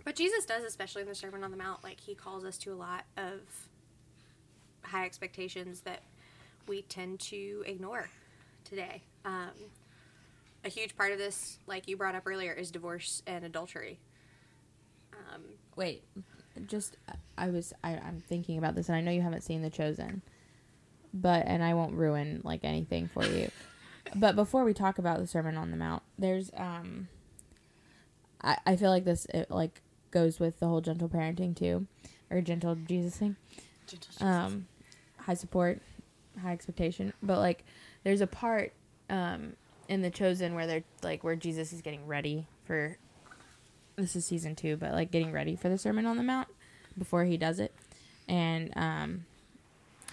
but 0.04 0.16
jesus 0.16 0.46
does 0.46 0.64
especially 0.64 1.02
in 1.02 1.08
the 1.08 1.14
sermon 1.14 1.44
on 1.44 1.52
the 1.52 1.58
mount 1.58 1.84
like 1.84 2.00
he 2.00 2.16
calls 2.16 2.46
us 2.46 2.58
to 2.58 2.72
a 2.72 2.76
lot 2.76 3.04
of 3.18 3.42
high 4.84 5.06
expectations 5.06 5.82
that 5.82 6.02
we 6.68 6.82
tend 6.84 7.20
to 7.20 7.62
ignore 7.68 8.10
today. 8.64 9.04
Um, 9.26 9.52
a 10.66 10.70
huge 10.70 10.96
part 10.96 11.12
of 11.12 11.18
this 11.20 11.60
like 11.68 11.88
you 11.88 11.96
brought 11.98 12.16
up 12.16 12.24
earlier 12.26 12.54
is 12.54 12.72
divorce 12.72 13.22
and 13.28 13.46
adultery 13.46 14.00
um, 15.34 15.42
Wait, 15.78 16.04
just 16.66 16.98
I 17.38 17.50
was 17.50 17.72
I, 17.84 17.92
I'm 17.92 18.20
thinking 18.28 18.58
about 18.58 18.76
this, 18.76 18.90
and 18.90 18.98
I 18.98 19.02
know 19.02 19.12
you 19.12 19.22
haven't 19.22 19.44
seen 19.44 19.62
The 19.62 19.70
Chosen, 19.70 20.24
but 21.14 21.46
and 21.46 21.64
I 21.64 21.76
won't 21.76 21.94
ruin 21.94 22.42
like 22.44 22.62
anything 22.64 23.08
for 23.08 23.24
you. 23.24 23.50
but 24.16 24.36
before 24.36 24.64
we 24.64 24.74
talk 24.74 24.98
about 24.98 25.20
the 25.20 25.28
Sermon 25.28 25.56
on 25.56 25.70
the 25.70 25.78
Mount, 25.78 26.02
there's 26.18 26.50
um, 26.58 27.08
I 28.42 28.58
I 28.66 28.76
feel 28.76 28.90
like 28.90 29.06
this 29.06 29.26
it, 29.34 29.52
like 29.52 29.82
goes 30.10 30.40
with 30.40 30.60
the 30.60 30.68
whole 30.68 30.82
gentle 30.82 31.08
parenting 31.08 31.56
too, 31.56 31.86
or 32.32 32.42
gentle 32.42 32.76
Jesus 32.76 33.18
thing. 33.18 33.36
Um, 34.20 34.66
high 35.20 35.36
support, 35.36 35.80
high 36.42 36.54
expectation, 36.54 37.14
but 37.22 37.38
like 37.38 37.64
there's 38.04 38.22
a 38.22 38.28
part 38.28 38.74
um 39.12 39.54
in 39.88 40.02
The 40.02 40.10
Chosen 40.10 40.56
where 40.56 40.66
they're 40.66 40.84
like 41.04 41.24
where 41.24 41.36
Jesus 41.36 41.72
is 41.72 41.84
getting 41.84 42.08
ready 42.08 42.48
for 42.66 42.98
this 43.98 44.16
is 44.16 44.26
season 44.26 44.56
two, 44.56 44.78
but 44.78 44.94
like 44.94 45.12
getting 45.12 45.32
ready 45.32 45.56
for 45.56 45.70
the 45.70 45.78
Sermon 45.78 46.06
on 46.06 46.18
the 46.18 46.24
Mount 46.24 46.48
before 46.98 47.26
he 47.26 47.36
does 47.36 47.60
it, 47.60 47.74
and 48.28 48.72
um, 48.78 49.26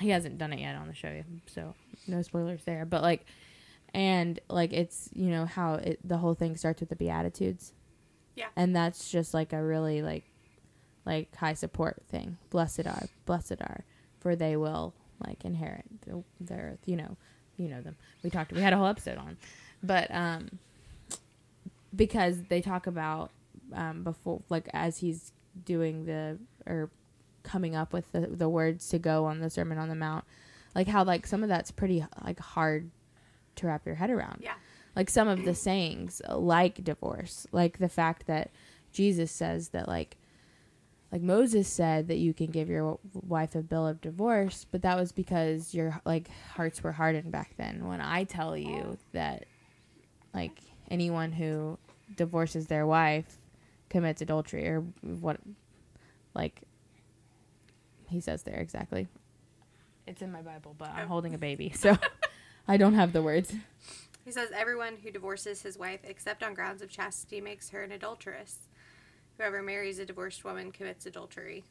he 0.00 0.08
hasn't 0.08 0.38
done 0.38 0.52
it 0.52 0.60
yet 0.60 0.74
on 0.74 0.88
the 0.88 0.94
show, 0.94 1.22
so 1.46 1.74
no 2.08 2.22
spoilers 2.22 2.62
there. 2.64 2.84
But 2.86 3.02
like, 3.02 3.26
and 3.92 4.40
like 4.48 4.72
it's 4.72 5.10
you 5.14 5.26
know 5.30 5.44
how 5.46 5.74
it 5.74 6.00
the 6.02 6.16
whole 6.18 6.34
thing 6.34 6.56
starts 6.56 6.80
with 6.80 6.88
the 6.88 6.96
Beatitudes, 6.96 7.72
Yeah. 8.36 8.46
and 8.56 8.74
that's 8.74 9.10
just 9.10 9.34
like 9.34 9.52
a 9.52 9.62
really 9.62 10.00
like 10.02 10.24
like 11.04 11.34
high 11.36 11.54
support 11.54 12.02
thing. 12.08 12.38
Blessed 12.50 12.86
are, 12.86 13.06
blessed 13.26 13.60
are, 13.60 13.84
for 14.20 14.34
they 14.34 14.56
will 14.56 14.94
like 15.24 15.44
inherit 15.44 15.84
the, 16.06 16.24
the 16.40 16.54
earth. 16.54 16.80
You 16.86 16.96
know, 16.96 17.16
you 17.58 17.68
know 17.68 17.82
them. 17.82 17.96
We 18.22 18.30
talked. 18.30 18.50
We 18.52 18.62
had 18.62 18.72
a 18.72 18.78
whole 18.78 18.86
episode 18.86 19.18
on, 19.18 19.36
but 19.82 20.10
um, 20.10 20.58
because 21.94 22.44
they 22.48 22.62
talk 22.62 22.86
about 22.86 23.30
um, 23.74 24.02
before 24.04 24.42
like 24.48 24.68
as 24.72 24.98
he's 24.98 25.32
doing 25.64 26.04
the 26.06 26.38
or 26.66 26.90
coming 27.42 27.76
up 27.76 27.92
with 27.92 28.10
the, 28.12 28.20
the 28.20 28.48
words 28.48 28.88
to 28.88 28.98
go 28.98 29.26
on 29.26 29.40
the 29.40 29.50
sermon 29.50 29.76
on 29.78 29.88
the 29.88 29.94
mount 29.94 30.24
like 30.74 30.88
how 30.88 31.04
like 31.04 31.26
some 31.26 31.42
of 31.42 31.48
that's 31.48 31.70
pretty 31.70 32.04
like 32.24 32.40
hard 32.40 32.90
to 33.56 33.66
wrap 33.66 33.84
your 33.86 33.94
head 33.96 34.10
around 34.10 34.38
Yeah. 34.42 34.54
like 34.96 35.10
some 35.10 35.28
of 35.28 35.44
the 35.44 35.54
sayings 35.54 36.20
like 36.28 36.82
divorce 36.82 37.46
like 37.52 37.78
the 37.78 37.88
fact 37.88 38.26
that 38.26 38.50
jesus 38.92 39.30
says 39.30 39.68
that 39.70 39.86
like 39.86 40.16
like 41.12 41.20
moses 41.22 41.68
said 41.68 42.08
that 42.08 42.16
you 42.16 42.32
can 42.34 42.46
give 42.46 42.68
your 42.68 42.98
wife 43.12 43.54
a 43.54 43.62
bill 43.62 43.86
of 43.86 44.00
divorce 44.00 44.66
but 44.70 44.82
that 44.82 44.96
was 44.98 45.12
because 45.12 45.74
your 45.74 46.00
like 46.04 46.28
hearts 46.56 46.82
were 46.82 46.92
hardened 46.92 47.30
back 47.30 47.54
then 47.58 47.86
when 47.86 48.00
i 48.00 48.24
tell 48.24 48.56
you 48.56 48.96
that 49.12 49.44
like 50.32 50.58
anyone 50.90 51.30
who 51.32 51.78
divorces 52.16 52.66
their 52.66 52.86
wife 52.86 53.38
commits 53.94 54.20
adultery 54.20 54.66
or 54.66 54.80
what 55.02 55.38
like 56.34 56.62
he 58.08 58.18
says 58.20 58.42
there 58.42 58.56
exactly 58.56 59.06
it's 60.08 60.20
in 60.20 60.32
my 60.32 60.42
bible 60.42 60.74
but 60.76 60.90
i'm 60.90 61.04
Oh. 61.04 61.08
holding 61.08 61.32
a 61.32 61.38
baby 61.48 61.70
so 61.72 61.96
i 62.68 62.76
don't 62.76 62.94
have 62.94 63.12
the 63.12 63.22
words 63.22 63.54
He 64.24 64.32
says, 64.32 64.48
Everyone 64.52 64.96
who 65.02 65.12
divorces 65.12 65.62
his 65.62 65.78
wife 65.78 66.00
except 66.02 66.42
on 66.42 66.54
grounds 66.54 66.82
of 66.82 66.88
chastity 66.90 67.40
makes 67.40 67.68
her 67.70 67.82
an 67.84 67.92
adulteress. 67.92 68.56
Whoever 69.36 69.62
marries 69.62 69.98
a 69.98 70.06
divorced 70.06 70.44
woman 70.46 70.72
commits 70.72 71.04
adultery. 71.04 71.62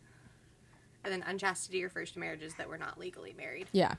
And 1.03 1.12
then 1.12 1.24
unchastity 1.27 1.84
refers 1.84 2.12
to 2.12 2.20
marriages 2.20 2.53
that 2.60 2.70
were 2.70 2.77
not 2.77 2.98
legally 3.00 3.34
married. 3.36 3.68
yeah 3.74 3.96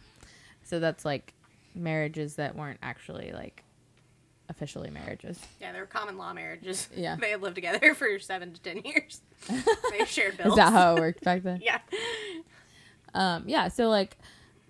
so 0.63 0.79
that's 0.81 1.05
like 1.05 1.35
marriages 1.75 2.37
that 2.37 2.55
weren't 2.57 2.79
actually 2.81 3.33
like 3.33 3.65
officially 4.49 4.91
marriages 4.91 5.39
Yeah, 5.61 5.73
they 5.73 5.81
were 5.81 5.87
common 5.87 6.19
law 6.19 6.33
marriages. 6.33 6.89
Yeah. 6.97 7.17
They 7.17 7.31
had 7.31 7.41
lived 7.43 7.55
together 7.55 7.95
for 7.95 8.19
seven 8.19 8.53
to 8.53 8.61
ten 8.61 8.79
years. 8.85 9.21
they 9.91 10.05
shared 10.07 10.37
bills. 10.37 10.51
is 10.51 10.57
that 10.57 10.73
how 10.73 10.97
it 10.97 11.01
worked 11.01 11.25
back 11.25 11.43
then 11.43 11.61
yeah. 11.63 11.79
um 13.15 13.45
yeah 13.47 13.69
so 13.69 13.89
like 13.89 14.17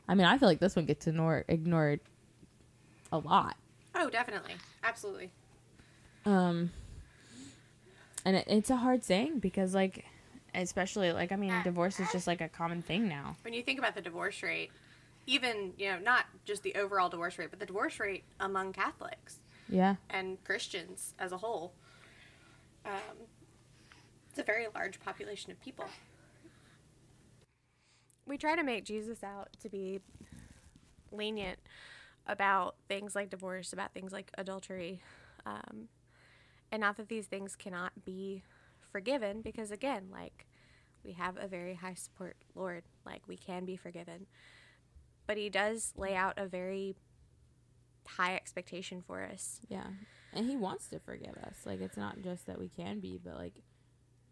i 0.09 0.14
mean 0.14 0.26
i 0.26 0.37
feel 0.38 0.49
like 0.49 0.61
this 0.61 0.76
one 0.76 0.85
gets 0.87 1.07
ignored 1.07 1.45
ignored 1.49 2.00
a 3.12 3.19
lot 3.19 3.57
Oh, 3.97 4.11
definitely. 4.11 4.54
Absolutely. 4.83 5.31
um 6.26 6.71
and 8.25 8.37
it, 8.37 8.45
it's 8.49 8.71
a 8.71 8.76
hard 8.76 9.04
saying 9.04 9.38
because 9.38 9.75
like 9.75 10.04
especially 10.54 11.12
like 11.12 11.31
i 11.33 11.37
mean 11.37 11.52
divorce 11.64 12.00
is 12.00 12.11
just 12.12 12.26
like 12.26 12.40
a 12.40 12.49
common 12.49 12.83
thing 12.83 13.09
now 13.09 13.37
When 13.43 13.54
you 13.54 13.62
think 13.62 13.78
about 13.78 13.95
the 13.95 14.00
divorce 14.00 14.43
rate, 14.43 14.71
even, 15.26 15.73
you 15.78 15.90
know, 15.90 15.99
not 15.99 16.26
just 16.45 16.62
the 16.62 16.75
overall 16.75 17.09
divorce 17.09 17.38
rate, 17.38 17.49
but 17.50 17.59
the 17.59 17.64
divorce 17.66 17.99
rate 17.99 18.25
among 18.40 18.73
Catholics. 18.75 19.38
Yeah. 19.75 19.97
and 20.09 20.43
Christians 20.45 21.14
as 21.19 21.33
a 21.33 21.38
whole. 21.38 21.73
Um, 22.87 23.26
it's 24.31 24.38
a 24.38 24.45
very 24.45 24.66
large 24.73 25.00
population 25.00 25.50
of 25.50 25.61
people. 25.61 25.87
We 28.26 28.38
try 28.38 28.54
to 28.54 28.62
make 28.62 28.85
Jesus 28.85 29.25
out 29.25 29.49
to 29.61 29.69
be 29.69 30.00
lenient 31.11 31.59
about 32.26 32.76
things 32.88 33.14
like 33.14 33.31
divorce, 33.31 33.73
about 33.73 33.93
things 33.93 34.12
like 34.12 34.31
adultery, 34.38 35.00
um, 35.45 35.88
and 36.71 36.81
not 36.81 36.97
that 36.97 37.09
these 37.09 37.26
things 37.26 37.57
cannot 37.57 38.04
be 38.04 38.43
forgiven, 38.81 39.43
because 39.43 39.71
again, 39.71 40.04
like 40.12 40.47
we 41.04 41.12
have 41.12 41.37
a 41.37 41.49
very 41.49 41.75
high 41.75 41.95
support 41.95 42.37
Lord, 42.54 42.85
like 43.04 43.23
we 43.26 43.37
can 43.37 43.64
be 43.64 43.76
forgiven, 43.76 44.26
but 45.26 45.37
He 45.37 45.50
does 45.50 45.93
lay 45.97 46.14
out 46.14 46.35
a 46.37 46.47
very 46.47 46.95
high 48.07 48.35
expectation 48.35 49.03
for 49.07 49.23
us. 49.23 49.61
Yeah. 49.69 49.87
And 50.33 50.47
he 50.47 50.57
wants 50.57 50.89
to 50.89 50.99
forgive 50.99 51.37
us. 51.47 51.59
Like 51.65 51.81
it's 51.81 51.97
not 51.97 52.23
just 52.23 52.47
that 52.47 52.59
we 52.59 52.69
can 52.69 53.01
be, 53.01 53.21
but 53.23 53.37
like 53.37 53.63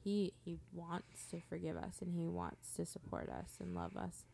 he 0.02 0.32
he 0.44 0.58
wants 0.72 1.26
to 1.30 1.40
forgive 1.48 1.76
us 1.76 1.96
and 2.00 2.12
he 2.12 2.26
wants 2.26 2.74
to 2.76 2.84
support 2.84 3.28
us 3.28 3.56
and 3.60 3.74
love 3.74 3.96
us. 3.96 4.24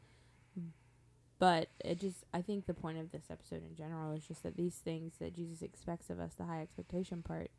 But 1.38 1.68
it 1.85 2.00
just 2.00 2.25
I 2.35 2.42
think 2.42 2.66
the 2.66 2.75
point 2.75 2.99
of 2.99 3.12
this 3.12 3.30
episode 3.30 3.62
in 3.62 3.76
general 3.76 4.12
is 4.12 4.26
just 4.26 4.42
that 4.42 4.57
these 4.57 4.75
things 4.75 5.14
that 5.21 5.35
Jesus 5.35 5.62
expects 5.62 6.11
of 6.11 6.18
us, 6.18 6.35
the 6.35 6.45
high 6.45 6.62
expectation 6.62 7.23
part, 7.23 7.50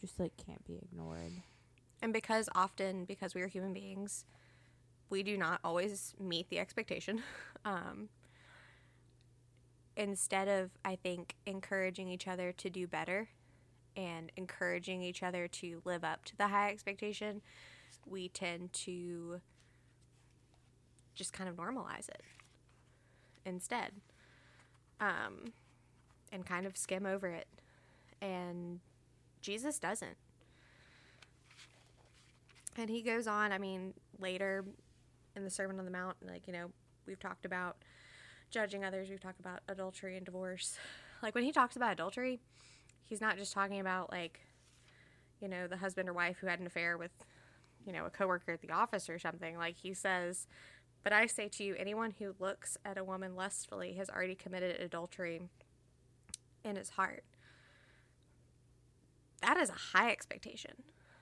just 0.00 0.18
like 0.18 0.32
can't 0.36 0.64
be 0.64 0.80
ignored. 0.82 1.32
And 2.02 2.12
because 2.12 2.48
often, 2.54 3.04
because 3.04 3.34
we 3.34 3.42
are 3.42 3.48
human 3.48 3.72
beings, 3.72 4.24
we 5.08 5.22
do 5.22 5.36
not 5.36 5.60
always 5.62 6.14
meet 6.18 6.48
the 6.50 6.58
expectation. 6.58 7.22
Um, 7.64 8.08
instead 9.96 10.48
of, 10.48 10.70
I 10.84 10.96
think, 10.96 11.34
encouraging 11.46 12.08
each 12.08 12.26
other 12.26 12.52
to 12.52 12.70
do 12.70 12.86
better 12.86 13.28
and 13.96 14.32
encouraging 14.36 15.02
each 15.02 15.22
other 15.22 15.48
to 15.48 15.82
live 15.84 16.04
up 16.04 16.24
to 16.26 16.36
the 16.36 16.48
high 16.48 16.70
expectation, 16.70 17.42
we 18.06 18.28
tend 18.28 18.72
to 18.72 19.40
just 21.14 21.32
kind 21.32 21.48
of 21.48 21.56
normalize 21.56 22.08
it 22.08 22.22
instead 23.44 23.92
um, 25.00 25.52
and 26.32 26.46
kind 26.46 26.64
of 26.66 26.76
skim 26.76 27.04
over 27.04 27.26
it. 27.26 27.46
And 28.20 28.80
Jesus 29.40 29.78
doesn't. 29.78 30.16
And 32.78 32.88
he 32.88 33.02
goes 33.02 33.26
on, 33.26 33.52
I 33.52 33.58
mean, 33.58 33.92
later 34.18 34.64
in 35.36 35.44
the 35.44 35.50
Sermon 35.50 35.78
on 35.78 35.84
the 35.84 35.90
Mount, 35.90 36.16
like, 36.26 36.46
you 36.46 36.52
know, 36.52 36.70
we've 37.06 37.20
talked 37.20 37.44
about 37.44 37.76
judging 38.52 38.84
others, 38.84 39.08
we've 39.10 39.20
talked 39.20 39.40
about 39.40 39.60
adultery 39.68 40.16
and 40.16 40.24
divorce. 40.24 40.76
Like, 41.22 41.36
when 41.36 41.44
he 41.44 41.52
talks 41.52 41.76
about 41.76 41.92
adultery, 41.92 42.40
he's 43.04 43.20
not 43.20 43.36
just 43.38 43.52
talking 43.52 43.78
about, 43.78 44.10
like, 44.10 44.40
you 45.40 45.46
know, 45.46 45.68
the 45.68 45.76
husband 45.76 46.08
or 46.08 46.12
wife 46.12 46.38
who 46.40 46.48
had 46.48 46.58
an 46.58 46.66
affair 46.66 46.98
with, 46.98 47.12
you 47.86 47.92
know, 47.92 48.04
a 48.06 48.10
coworker 48.10 48.50
at 48.50 48.60
the 48.60 48.72
office 48.72 49.08
or 49.08 49.20
something. 49.20 49.56
Like, 49.56 49.76
he 49.76 49.94
says, 49.94 50.48
But 51.04 51.12
I 51.12 51.26
say 51.26 51.46
to 51.48 51.62
you, 51.62 51.76
anyone 51.78 52.14
who 52.18 52.34
looks 52.40 52.76
at 52.84 52.98
a 52.98 53.04
woman 53.04 53.36
lustfully 53.36 53.92
has 53.94 54.10
already 54.10 54.34
committed 54.34 54.80
adultery 54.80 55.42
in 56.64 56.74
his 56.74 56.90
heart. 56.90 57.22
That 59.42 59.56
is 59.56 59.70
a 59.70 59.96
high 59.96 60.10
expectation 60.10 60.72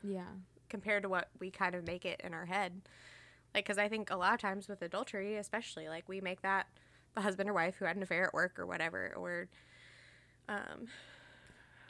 Yeah. 0.03 0.29
compared 0.71 1.03
to 1.03 1.11
what 1.11 1.29
we 1.39 1.51
kind 1.51 1.75
of 1.75 1.87
make 1.87 2.07
it 2.07 2.23
in 2.25 2.33
our 2.33 2.47
head. 2.47 2.81
Like, 3.55 3.65
because 3.67 3.77
I 3.77 3.89
think 3.89 4.11
a 4.11 4.17
lot 4.17 4.33
of 4.33 4.41
times 4.41 4.67
with 4.67 4.81
adultery, 4.81 5.37
especially, 5.37 5.89
like 5.91 6.09
we 6.09 6.23
make 6.23 6.41
that 6.41 6.69
the 7.15 7.21
husband 7.21 7.49
or 7.49 7.53
wife 7.53 7.77
who 7.77 7.85
had 7.85 7.97
an 7.97 8.03
affair 8.03 8.25
at 8.25 8.35
work 8.35 8.59
or 8.59 8.67
whatever, 8.67 9.15
or 9.17 9.49
um, 10.49 10.89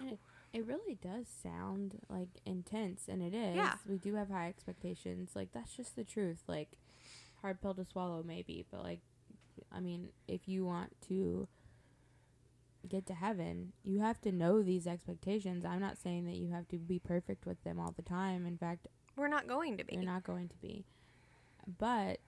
it, 0.00 0.18
it 0.52 0.66
really 0.66 0.96
does 1.00 1.26
sound 1.42 1.98
like 2.08 2.28
intense, 2.44 3.04
and 3.08 3.22
it 3.22 3.34
is. 3.34 3.56
Yeah. 3.56 3.74
We 3.88 3.98
do 3.98 4.14
have 4.14 4.30
high 4.30 4.48
expectations. 4.48 5.30
Like, 5.34 5.52
that's 5.52 5.74
just 5.74 5.96
the 5.96 6.04
truth. 6.04 6.42
Like, 6.46 6.72
hard 7.40 7.60
pill 7.60 7.74
to 7.74 7.84
swallow, 7.84 8.22
maybe. 8.26 8.66
But, 8.70 8.82
like, 8.82 9.00
I 9.72 9.80
mean, 9.80 10.08
if 10.26 10.48
you 10.48 10.64
want 10.64 10.92
to 11.08 11.48
get 12.88 13.06
to 13.06 13.14
heaven, 13.14 13.72
you 13.84 14.00
have 14.00 14.20
to 14.22 14.32
know 14.32 14.62
these 14.62 14.86
expectations. 14.86 15.64
I'm 15.64 15.80
not 15.80 15.98
saying 15.98 16.26
that 16.26 16.36
you 16.36 16.50
have 16.50 16.66
to 16.68 16.78
be 16.78 16.98
perfect 16.98 17.46
with 17.46 17.62
them 17.62 17.78
all 17.78 17.92
the 17.94 18.02
time. 18.02 18.46
In 18.46 18.56
fact, 18.56 18.88
we're 19.16 19.28
not 19.28 19.46
going 19.46 19.76
to 19.78 19.84
be. 19.84 19.94
you're 19.94 20.04
not 20.04 20.24
going 20.24 20.48
to 20.48 20.56
be. 20.56 20.84
But 21.78 22.20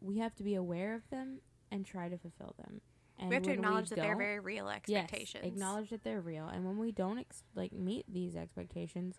we 0.00 0.18
have 0.18 0.34
to 0.36 0.42
be 0.42 0.56
aware 0.56 0.94
of 0.94 1.08
them 1.10 1.38
and 1.72 1.84
try 1.84 2.08
to 2.08 2.16
fulfill 2.18 2.54
them. 2.58 2.80
And 3.18 3.28
we 3.28 3.34
have 3.36 3.42
to 3.44 3.52
acknowledge 3.52 3.88
that 3.90 3.96
they're 3.96 4.16
very 4.16 4.38
real 4.40 4.68
expectations. 4.68 5.42
Yes, 5.44 5.52
acknowledge 5.52 5.90
that 5.90 6.04
they're 6.04 6.20
real, 6.20 6.46
and 6.46 6.64
when 6.64 6.78
we 6.78 6.92
don't 6.92 7.18
ex- 7.18 7.44
like 7.54 7.72
meet 7.72 8.04
these 8.08 8.36
expectations, 8.36 9.16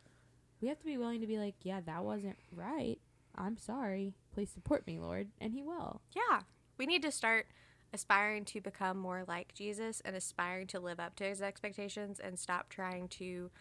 we 0.62 0.68
have 0.68 0.80
to 0.80 0.86
be 0.86 0.98
willing 0.98 1.22
to 1.22 1.28
be 1.28 1.38
like, 1.38 1.56
"Yeah, 1.62 1.82
that 1.82 2.04
wasn't 2.04 2.38
right. 2.52 3.00
I'm 3.36 3.58
sorry. 3.58 4.14
Please 4.34 4.50
support 4.50 4.88
me, 4.88 5.00
Lord," 5.00 5.30
and 5.40 5.54
He 5.54 5.64
will. 5.64 6.02
Yeah, 6.16 6.42
we 6.78 6.86
need 6.86 7.02
to 7.02 7.12
start 7.12 7.48
aspiring 7.94 8.44
to 8.44 8.60
become 8.60 8.98
more 8.98 9.24
like 9.28 9.54
Jesus 9.54 10.02
and 10.04 10.16
aspiring 10.16 10.68
to 10.68 10.80
live 10.80 11.00
up 11.00 11.16
to 11.16 11.24
his 11.26 11.42
expectations 11.42 12.20
and 12.20 12.40
stop 12.40 12.68
trying 12.70 13.08
to 13.08 13.52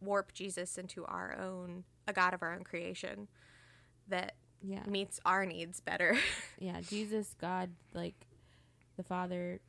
warp 0.00 0.32
Jesus 0.34 0.76
into 0.76 1.06
our 1.06 1.34
own 1.40 1.84
a 2.06 2.12
god 2.12 2.34
of 2.34 2.42
our 2.42 2.52
own 2.52 2.62
creation 2.62 3.28
that 4.06 4.34
Yeah, 4.62 4.82
meets 4.86 5.20
our 5.24 5.46
needs 5.46 5.80
better. 5.80 6.16
yeah. 6.58 6.80
Jesus, 6.80 7.34
God, 7.40 7.70
like 7.94 8.14
the 8.96 9.02
Father, 9.02 9.60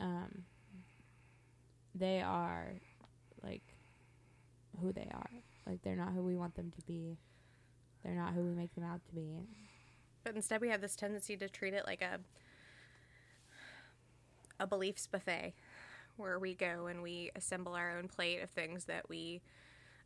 um, 0.00 0.44
they 1.94 2.20
are 2.20 2.74
like 3.42 3.62
who 4.80 4.92
they 4.92 5.08
are. 5.12 5.30
Like 5.66 5.82
they're 5.82 5.96
not 5.96 6.12
who 6.12 6.22
we 6.22 6.36
want 6.36 6.54
them 6.54 6.70
to 6.70 6.82
be. 6.82 7.18
They're 8.04 8.14
not 8.14 8.32
who 8.32 8.42
we 8.42 8.54
make 8.54 8.74
them 8.74 8.84
out 8.84 9.00
to 9.08 9.14
be. 9.14 9.46
But 10.24 10.36
instead, 10.36 10.60
we 10.60 10.68
have 10.68 10.80
this 10.80 10.96
tendency 10.96 11.36
to 11.36 11.48
treat 11.48 11.74
it 11.74 11.84
like 11.86 12.02
a 12.02 12.20
a 14.60 14.66
beliefs 14.66 15.06
buffet, 15.06 15.54
where 16.16 16.38
we 16.38 16.54
go 16.54 16.86
and 16.86 17.02
we 17.02 17.30
assemble 17.36 17.74
our 17.74 17.96
own 17.96 18.08
plate 18.08 18.42
of 18.42 18.50
things 18.50 18.84
that 18.84 19.08
we. 19.08 19.40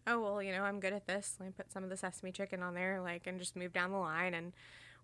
Oh 0.06 0.20
well, 0.20 0.42
you 0.42 0.52
know 0.52 0.62
I'm 0.62 0.80
good 0.80 0.92
at 0.92 1.06
this. 1.06 1.36
Let 1.38 1.46
me 1.46 1.52
put 1.56 1.72
some 1.72 1.84
of 1.84 1.90
the 1.90 1.96
sesame 1.96 2.32
chicken 2.32 2.62
on 2.62 2.74
there, 2.74 3.00
like, 3.00 3.26
and 3.26 3.38
just 3.38 3.56
move 3.56 3.72
down 3.72 3.92
the 3.92 3.98
line, 3.98 4.34
and 4.34 4.52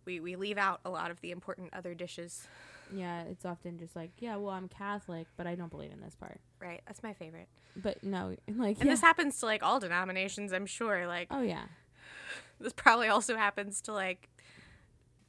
we 0.04 0.20
we 0.20 0.36
leave 0.36 0.58
out 0.58 0.80
a 0.84 0.90
lot 0.90 1.10
of 1.10 1.20
the 1.20 1.30
important 1.30 1.72
other 1.72 1.94
dishes. 1.94 2.46
Yeah, 2.92 3.22
it's 3.24 3.44
often 3.44 3.78
just 3.78 3.94
like, 3.94 4.10
yeah, 4.18 4.36
well, 4.36 4.54
I'm 4.54 4.66
Catholic, 4.68 5.26
but 5.36 5.46
I 5.46 5.54
don't 5.54 5.70
believe 5.70 5.92
in 5.92 6.00
this 6.00 6.14
part. 6.14 6.40
Right, 6.60 6.80
that's 6.86 7.02
my 7.02 7.12
favorite. 7.12 7.48
But 7.76 8.02
no, 8.02 8.34
like, 8.48 8.78
And 8.78 8.86
yeah. 8.86 8.92
this 8.92 9.00
happens 9.00 9.38
to 9.40 9.46
like 9.46 9.62
all 9.62 9.78
denominations, 9.78 10.52
I'm 10.52 10.66
sure. 10.66 11.06
Like 11.06 11.28
oh 11.30 11.42
yeah, 11.42 11.64
this 12.60 12.72
probably 12.72 13.08
also 13.08 13.36
happens 13.36 13.80
to 13.82 13.92
like 13.92 14.28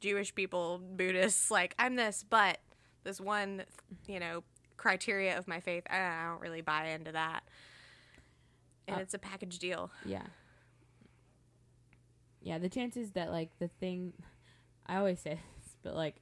Jewish 0.00 0.34
people, 0.34 0.80
Buddhists. 0.96 1.50
Like 1.50 1.74
I'm 1.78 1.96
this, 1.96 2.24
but 2.28 2.58
this 3.04 3.20
one, 3.20 3.62
you 4.06 4.18
know, 4.20 4.42
criteria 4.76 5.38
of 5.38 5.46
my 5.46 5.60
faith, 5.60 5.84
I, 5.90 5.98
I 5.98 6.26
don't 6.30 6.40
really 6.40 6.62
buy 6.62 6.88
into 6.88 7.12
that. 7.12 7.42
And 8.88 8.96
Uh, 8.98 9.00
it's 9.00 9.14
a 9.14 9.18
package 9.18 9.58
deal. 9.58 9.90
yeah, 10.04 10.22
yeah. 12.40 12.58
The 12.58 12.68
chances 12.68 13.10
that 13.12 13.30
like 13.30 13.50
the 13.58 13.68
thing, 13.68 14.12
I 14.86 14.96
always 14.96 15.20
say 15.20 15.34
this, 15.64 15.76
but 15.82 15.94
like, 15.94 16.16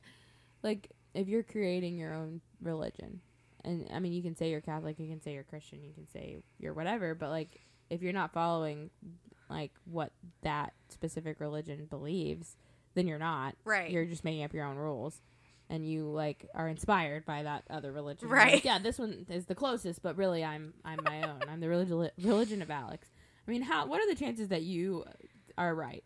like 0.62 0.90
if 1.14 1.29
you're 1.29 1.42
creating 1.42 1.97
your 1.97 2.14
own 2.14 2.40
religion, 2.61 3.21
and 3.64 3.87
I 3.92 3.99
mean, 3.99 4.12
you 4.12 4.23
can 4.23 4.37
say 4.37 4.51
you're 4.51 4.61
Catholic, 4.61 4.99
you 4.99 5.09
can 5.09 5.21
say 5.21 5.33
you're 5.35 5.44
Christian, 5.44 5.83
you 5.83 5.92
can 5.92 6.07
say 6.09 6.38
you're 6.59 6.75
whatever, 6.75 7.14
but 7.14 7.31
like, 7.31 7.61
if 7.90 8.03
you're 8.03 8.12
not 8.12 8.33
following 8.33 8.90
like 9.49 9.73
what 9.87 10.12
that 10.42 10.75
specific 10.90 11.40
religion 11.40 11.87
believes, 11.88 12.57
then 12.94 13.07
you're 13.07 13.18
not. 13.18 13.55
Right. 13.64 13.90
You're 13.90 14.05
just 14.05 14.25
making 14.25 14.44
up 14.44 14.53
your 14.53 14.64
own 14.66 14.77
rules. 14.77 15.21
And 15.71 15.87
you 15.87 16.05
like 16.09 16.47
are 16.55 16.67
inspired 16.67 17.27
by 17.27 17.43
that 17.43 17.65
other 17.69 17.93
religion. 17.93 18.29
Right. 18.29 18.55
like, 18.55 18.65
yeah, 18.65 18.79
this 18.79 18.99
one 18.99 19.27
is 19.29 19.45
the 19.47 19.55
closest, 19.55 20.03
but 20.03 20.17
really, 20.17 20.43
I'm 20.43 20.73
I'm 20.85 20.99
my 21.05 21.29
own. 21.29 21.41
I'm 21.49 21.61
the 21.61 21.69
religion 21.69 22.11
religion 22.23 22.63
of 22.63 22.71
Alex. 22.71 23.09
I 23.47 23.51
mean, 23.51 23.63
how? 23.63 23.87
What 23.87 24.01
are 24.01 24.09
the 24.09 24.19
chances 24.19 24.49
that 24.49 24.63
you 24.63 25.05
are 25.59 25.75
right? 25.75 26.05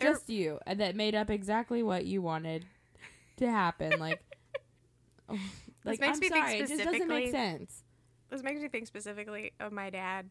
Just 0.00 0.30
you, 0.30 0.58
and 0.66 0.80
that 0.80 0.94
made 0.96 1.14
up 1.14 1.28
exactly 1.28 1.82
what 1.82 2.06
you 2.06 2.22
wanted 2.22 2.64
to 3.38 3.50
happen. 3.50 3.98
Like, 3.98 4.22
oh, 5.28 5.38
like 5.84 6.00
makes 6.00 6.16
I'm 6.16 6.20
me 6.20 6.28
think 6.28 6.46
sorry, 6.46 6.58
it 6.60 6.68
just 6.68 6.84
doesn't 6.84 7.08
make 7.08 7.30
sense. 7.30 7.82
This 8.30 8.42
makes 8.42 8.60
me 8.60 8.68
think 8.68 8.86
specifically 8.86 9.52
of 9.58 9.72
my 9.72 9.90
dad 9.90 10.30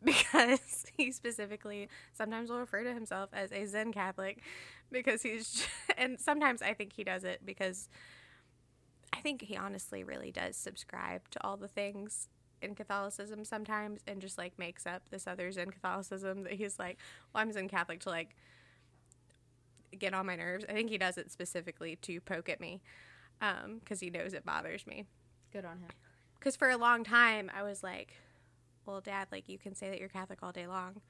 because 0.04 0.86
he 0.96 1.10
specifically 1.10 1.88
sometimes 2.12 2.50
will 2.50 2.60
refer 2.60 2.84
to 2.84 2.94
himself 2.94 3.30
as 3.32 3.50
a 3.52 3.66
Zen 3.66 3.92
Catholic 3.92 4.38
because 4.92 5.22
he's 5.22 5.66
and 5.98 6.20
sometimes 6.20 6.62
I 6.62 6.74
think 6.74 6.92
he 6.92 7.04
does 7.04 7.24
it 7.24 7.40
because 7.44 7.88
I 9.12 9.20
think 9.20 9.42
he 9.42 9.56
honestly 9.56 10.04
really 10.04 10.30
does 10.30 10.56
subscribe 10.56 11.28
to 11.30 11.44
all 11.44 11.56
the 11.56 11.68
things 11.68 12.28
in 12.62 12.74
Catholicism 12.74 13.44
sometimes 13.44 14.00
and 14.06 14.20
just 14.20 14.38
like 14.38 14.58
makes 14.58 14.86
up 14.86 15.08
this 15.10 15.26
other 15.26 15.50
Zen 15.50 15.70
Catholicism 15.70 16.44
that 16.44 16.52
he's 16.52 16.78
like, 16.78 16.98
well, 17.32 17.42
I'm 17.42 17.52
Zen 17.52 17.68
Catholic 17.68 18.00
to 18.00 18.10
like 18.10 18.36
get 19.98 20.14
on 20.14 20.26
my 20.26 20.36
nerves. 20.36 20.64
I 20.68 20.72
think 20.72 20.90
he 20.90 20.98
does 20.98 21.18
it 21.18 21.30
specifically 21.30 21.96
to 22.02 22.20
poke 22.20 22.48
at 22.48 22.60
me 22.60 22.80
um, 23.40 23.78
because 23.80 24.00
he 24.00 24.10
knows 24.10 24.32
it 24.34 24.44
bothers 24.44 24.86
me 24.86 25.04
Good 25.52 25.64
on 25.64 25.78
him. 25.78 25.88
because 26.38 26.56
for 26.56 26.68
a 26.68 26.76
long 26.76 27.04
time 27.04 27.50
I 27.56 27.62
was 27.62 27.82
like, 27.82 28.14
well, 28.88 29.00
Dad, 29.00 29.28
like 29.30 29.48
you 29.48 29.58
can 29.58 29.74
say 29.74 29.90
that 29.90 30.00
you're 30.00 30.08
Catholic 30.08 30.38
all 30.42 30.50
day 30.52 30.66
long, 30.66 31.00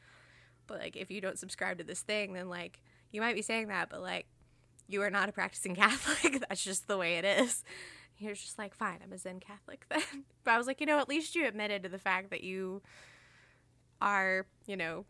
but 0.66 0.80
like 0.80 0.96
if 0.96 1.10
you 1.10 1.20
don't 1.20 1.38
subscribe 1.38 1.78
to 1.78 1.84
this 1.84 2.00
thing, 2.02 2.32
then 2.32 2.48
like 2.48 2.82
you 3.12 3.20
might 3.20 3.34
be 3.36 3.42
saying 3.42 3.68
that, 3.68 3.88
but 3.88 4.02
like 4.02 4.26
you 4.88 5.00
are 5.02 5.10
not 5.10 5.28
a 5.28 5.32
practicing 5.32 5.74
Catholic. 5.76 6.44
That's 6.48 6.62
just 6.64 6.88
the 6.88 6.96
way 6.98 7.14
it 7.18 7.24
is. 7.24 7.62
He 8.14 8.26
was 8.28 8.40
just 8.40 8.58
like, 8.58 8.74
fine, 8.74 8.98
I'm 9.04 9.12
a 9.12 9.18
Zen 9.18 9.38
Catholic 9.38 9.86
then. 9.90 10.24
But 10.42 10.50
I 10.54 10.58
was 10.58 10.66
like, 10.66 10.80
you 10.80 10.86
know, 10.86 10.98
at 10.98 11.08
least 11.08 11.36
you 11.36 11.46
admitted 11.46 11.84
to 11.84 11.88
the 11.88 11.98
fact 11.98 12.30
that 12.30 12.42
you 12.42 12.82
are, 14.02 14.44
you 14.66 14.76
know, 14.76 15.04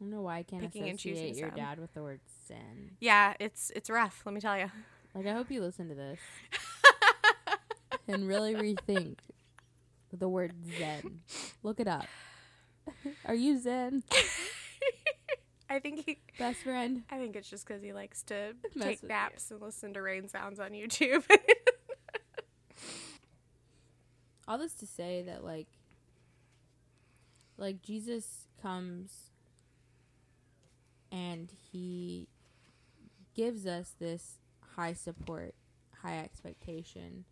I 0.00 0.04
don't 0.04 0.10
know 0.10 0.22
why 0.22 0.38
I 0.38 0.42
can't 0.42 0.62
Picking 0.62 0.88
and 0.88 0.98
choosing 0.98 1.26
associate 1.26 1.36
your 1.40 1.48
some. 1.50 1.56
dad 1.58 1.78
with 1.78 1.92
the 1.94 2.02
word 2.02 2.20
sin. 2.48 2.92
yeah, 3.00 3.34
it's 3.38 3.70
it's 3.76 3.88
rough. 3.90 4.22
Let 4.24 4.34
me 4.34 4.40
tell 4.40 4.58
you. 4.58 4.70
Like, 5.14 5.26
I 5.26 5.32
hope 5.32 5.50
you 5.50 5.60
listen 5.60 5.88
to 5.90 5.94
this 5.94 6.18
and 8.08 8.26
really 8.26 8.54
rethink 8.54 9.18
the 10.18 10.28
word 10.28 10.52
Zen. 10.78 11.20
Look 11.62 11.80
it 11.80 11.88
up. 11.88 12.04
Are 13.24 13.34
you 13.34 13.58
Zen, 13.58 14.02
I 15.70 15.78
think 15.78 16.04
he, 16.04 16.18
best 16.38 16.62
friend? 16.64 17.04
I 17.10 17.18
think 17.18 17.36
it's 17.36 17.48
just 17.48 17.64
because 17.66 17.82
he 17.82 17.92
likes 17.92 18.22
to 18.24 18.54
Mess 18.74 18.84
take 18.84 19.02
with 19.02 19.04
you. 19.04 19.08
naps 19.08 19.50
and 19.52 19.62
listen 19.62 19.94
to 19.94 20.02
rain 20.02 20.28
sounds 20.28 20.58
on 20.58 20.70
YouTube. 20.72 21.22
All 24.48 24.58
this 24.58 24.74
to 24.74 24.86
say 24.86 25.22
that, 25.22 25.44
like, 25.44 25.68
like 27.56 27.82
Jesus 27.82 28.48
comes 28.60 29.12
and 31.12 31.52
he 31.70 32.26
gives 33.36 33.64
us 33.66 33.94
this 34.00 34.38
high 34.74 34.94
support, 34.94 35.54
high 36.02 36.18
expectation, 36.18 37.24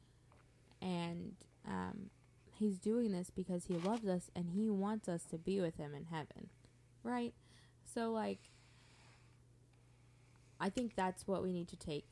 and 0.80 1.34
um, 1.66 2.10
he's 2.58 2.78
doing 2.78 3.12
this 3.12 3.30
because 3.30 3.66
he 3.66 3.74
loves 3.74 4.06
us 4.06 4.30
and 4.34 4.50
he 4.50 4.68
wants 4.68 5.08
us 5.08 5.24
to 5.30 5.38
be 5.38 5.60
with 5.60 5.76
him 5.76 5.94
in 5.94 6.04
heaven, 6.04 6.48
right? 7.02 7.32
So, 7.84 8.10
like, 8.10 8.40
I 10.60 10.68
think 10.68 10.94
that's 10.94 11.26
what 11.26 11.42
we 11.42 11.52
need 11.52 11.68
to 11.68 11.76
take 11.76 12.06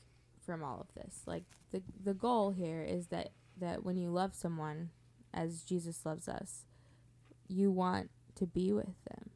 from 0.44 0.62
all 0.62 0.80
of 0.80 0.94
this. 0.94 1.22
Like, 1.26 1.44
the 1.70 1.82
the 2.02 2.14
goal 2.14 2.50
here 2.50 2.82
is 2.82 3.08
that 3.08 3.30
that 3.58 3.84
when 3.84 3.96
you 3.96 4.10
love 4.10 4.34
someone 4.34 4.90
as 5.34 5.62
Jesus 5.62 6.04
loves 6.04 6.28
us, 6.28 6.64
you 7.48 7.70
want 7.70 8.10
to 8.36 8.46
be 8.46 8.72
with 8.72 9.02
them. 9.10 9.30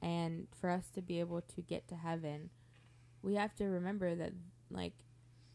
And 0.00 0.48
for 0.60 0.70
us 0.70 0.88
to 0.94 1.02
be 1.02 1.20
able 1.20 1.42
to 1.42 1.60
get 1.60 1.86
to 1.88 1.94
heaven, 1.94 2.50
we 3.22 3.34
have 3.34 3.54
to 3.56 3.66
remember 3.66 4.14
that 4.14 4.32
like 4.70 4.94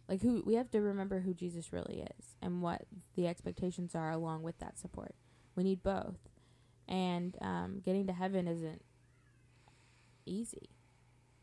like 0.07 0.21
who 0.21 0.41
we 0.45 0.55
have 0.55 0.71
to 0.71 0.81
remember 0.81 1.19
who 1.19 1.33
Jesus 1.33 1.73
really 1.73 2.05
is 2.19 2.35
and 2.41 2.61
what 2.61 2.85
the 3.15 3.27
expectations 3.27 3.93
are 3.93 4.11
along 4.11 4.43
with 4.43 4.57
that 4.59 4.77
support. 4.79 5.13
We 5.55 5.63
need 5.63 5.83
both. 5.83 6.17
And 6.87 7.35
um, 7.41 7.81
getting 7.83 8.07
to 8.07 8.13
heaven 8.13 8.47
isn't 8.47 8.81
easy. 10.25 10.69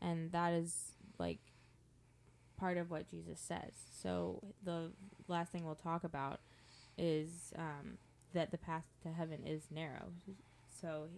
And 0.01 0.31
that 0.31 0.53
is 0.53 0.93
like 1.19 1.39
part 2.57 2.77
of 2.77 2.89
what 2.89 3.09
Jesus 3.09 3.39
says. 3.39 3.73
So 4.01 4.41
the 4.63 4.91
last 5.27 5.51
thing 5.51 5.65
we'll 5.65 5.75
talk 5.75 6.03
about 6.03 6.39
is 6.97 7.53
um, 7.57 7.97
that 8.33 8.49
the 8.49 8.57
path 8.57 8.85
to 9.03 9.09
heaven 9.09 9.45
is 9.45 9.63
narrow. 9.69 10.13
So 10.81 11.09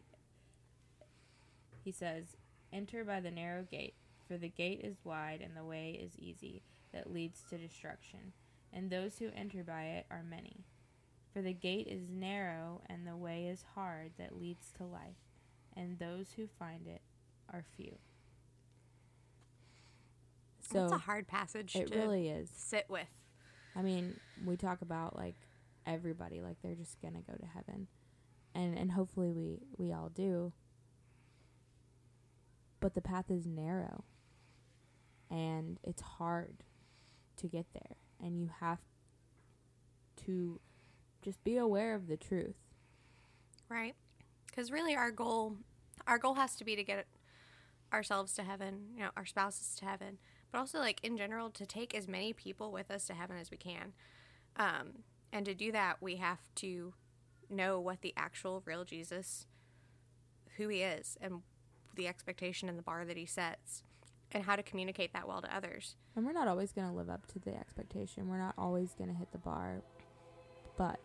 he 1.84 1.92
says, 1.92 2.36
Enter 2.74 3.06
by 3.06 3.22
the 3.22 3.32
narrow 3.32 3.64
gate, 3.64 3.94
for 4.28 4.38
the 4.38 4.50
gate 4.50 4.82
is 4.84 4.98
wide 5.06 5.42
and 5.42 5.56
the 5.56 5.64
way 5.64 5.98
is 6.04 6.12
easy 6.20 6.62
that 6.94 7.12
leads 7.12 7.42
to 7.50 7.58
destruction, 7.58 8.34
and 8.74 8.90
those 8.90 9.18
who 9.20 9.30
enter 9.36 9.64
by 9.64 9.84
it 9.84 10.06
are 10.12 10.24
many. 10.24 10.66
For 11.34 11.42
the 11.42 11.54
gate 11.54 11.88
is 11.88 12.10
narrow 12.10 12.82
and 12.88 13.06
the 13.06 13.16
way 13.16 13.48
is 13.48 13.64
hard 13.76 14.12
that 14.18 14.40
leads 14.40 14.72
to 14.78 14.86
life, 14.86 15.18
and 15.76 16.00
those 16.00 16.32
who 16.36 16.48
find 16.48 16.88
it 16.88 17.02
are 17.54 17.64
few. 17.76 17.98
So 20.62 20.84
It's 20.86 20.94
a 20.94 20.98
hard 20.98 21.28
passage 21.28 21.76
it 21.76 21.88
to 21.92 21.98
really 21.98 22.28
is. 22.30 22.50
sit 22.54 22.86
with. 22.90 23.08
I 23.76 23.82
mean, 23.82 24.20
we 24.46 24.58
talk 24.58 24.82
about 24.82 25.16
like 25.16 25.36
everybody, 25.86 26.42
like 26.42 26.58
they're 26.62 26.76
just 26.76 27.02
gonna 27.02 27.22
go 27.22 27.34
to 27.34 27.46
heaven, 27.46 27.88
and 28.54 28.78
and 28.78 28.92
hopefully 28.92 29.32
we 29.32 29.60
we 29.78 29.94
all 29.94 30.10
do. 30.10 30.52
But 32.80 32.94
the 32.96 33.02
path 33.02 33.30
is 33.32 33.46
narrow, 33.48 34.04
and 35.30 35.80
it's 35.84 36.02
hard 36.02 36.64
to 37.38 37.48
get 37.48 37.66
there, 37.74 37.98
and 38.22 38.40
you 38.40 38.50
have 38.60 38.80
to 40.26 40.60
just 41.22 41.44
be 41.44 41.58
aware 41.58 41.96
of 41.96 42.08
the 42.08 42.18
truth. 42.18 42.56
Right. 43.70 43.96
Because 44.46 44.72
really, 44.72 44.96
our 44.96 45.12
goal, 45.12 45.58
our 46.06 46.18
goal 46.18 46.36
has 46.36 46.56
to 46.56 46.64
be 46.64 46.76
to 46.76 46.84
get 46.84 47.06
ourselves 47.94 48.34
to 48.34 48.44
heaven, 48.44 48.88
you 48.96 49.04
know, 49.04 49.10
our 49.16 49.26
spouses 49.26 49.76
to 49.76 49.86
heaven, 49.86 50.18
but 50.52 50.60
also 50.60 50.80
like 50.80 51.00
in 51.04 51.18
general 51.18 51.50
to 51.52 51.66
take 51.66 51.96
as 51.96 52.08
many 52.08 52.34
people 52.34 52.72
with 52.72 52.92
us 52.92 53.06
to 53.08 53.14
heaven 53.14 53.38
as 53.38 53.52
we 53.52 53.58
can. 53.58 53.94
Um, 54.58 55.04
and 55.32 55.46
to 55.46 55.54
do 55.54 55.72
that, 55.72 55.98
we 56.02 56.16
have 56.18 56.40
to 56.56 56.94
know 57.50 57.80
what 57.80 58.02
the 58.02 58.14
actual 58.18 58.62
real 58.66 58.84
Jesus, 58.84 59.46
who 60.58 60.68
he 60.68 60.82
is, 60.82 61.18
and 61.22 61.42
the 61.96 62.08
expectation 62.08 62.70
and 62.70 62.78
the 62.78 62.84
bar 62.84 63.06
that 63.06 63.18
he 63.18 63.26
sets, 63.26 63.84
and 64.32 64.44
how 64.44 64.56
to 64.56 64.64
communicate 64.64 65.14
that 65.14 65.28
well 65.28 65.42
to 65.42 65.56
others. 65.56 65.96
And 66.16 66.26
we're 66.26 66.34
not 66.34 66.48
always 66.48 66.72
going 66.72 66.88
to 66.88 66.94
live 66.94 67.10
up 67.10 67.26
to 67.34 67.40
the 67.40 67.56
expectation. 67.56 68.28
We're 68.28 68.40
not 68.40 68.56
always 68.58 68.94
going 68.94 69.10
to 69.10 69.16
hit 69.16 69.32
the 69.32 69.38
bar. 69.38 69.82
But 70.78 71.00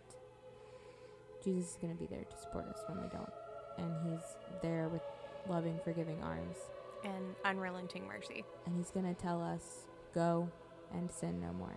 Jesus 1.42 1.70
is 1.70 1.76
going 1.80 1.94
to 1.94 1.98
be 1.98 2.06
there 2.06 2.24
to 2.24 2.38
support 2.38 2.66
us 2.66 2.80
when 2.87 3.00
we 3.00 3.08
don't. 3.08 3.32
And 3.78 4.12
he's 4.12 4.61
there 4.62 4.88
with 4.88 5.02
loving, 5.48 5.78
forgiving 5.85 6.22
arms. 6.22 6.56
And 7.04 7.35
unrelenting 7.44 8.06
mercy. 8.06 8.44
And 8.66 8.76
he's 8.76 8.90
going 8.90 9.12
to 9.12 9.20
tell 9.20 9.42
us, 9.42 9.87
go 10.14 10.48
and 10.92 11.11
sin 11.11 11.40
no 11.40 11.52
more. 11.52 11.76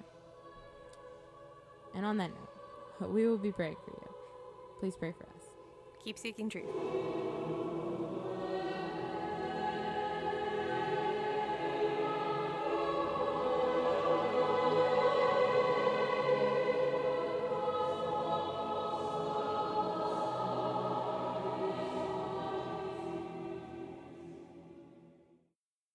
And 1.95 2.05
on 2.05 2.17
that 2.17 2.29
note, 2.29 3.11
we 3.11 3.25
will 3.25 3.37
be 3.37 3.51
praying 3.51 3.77
for 3.85 3.91
you. 3.91 4.09
Please 4.79 4.95
pray 4.97 5.13
for 5.17 5.23
us. 5.23 5.43
Keep 6.03 6.17
seeking 6.17 6.49
truth. 6.49 7.34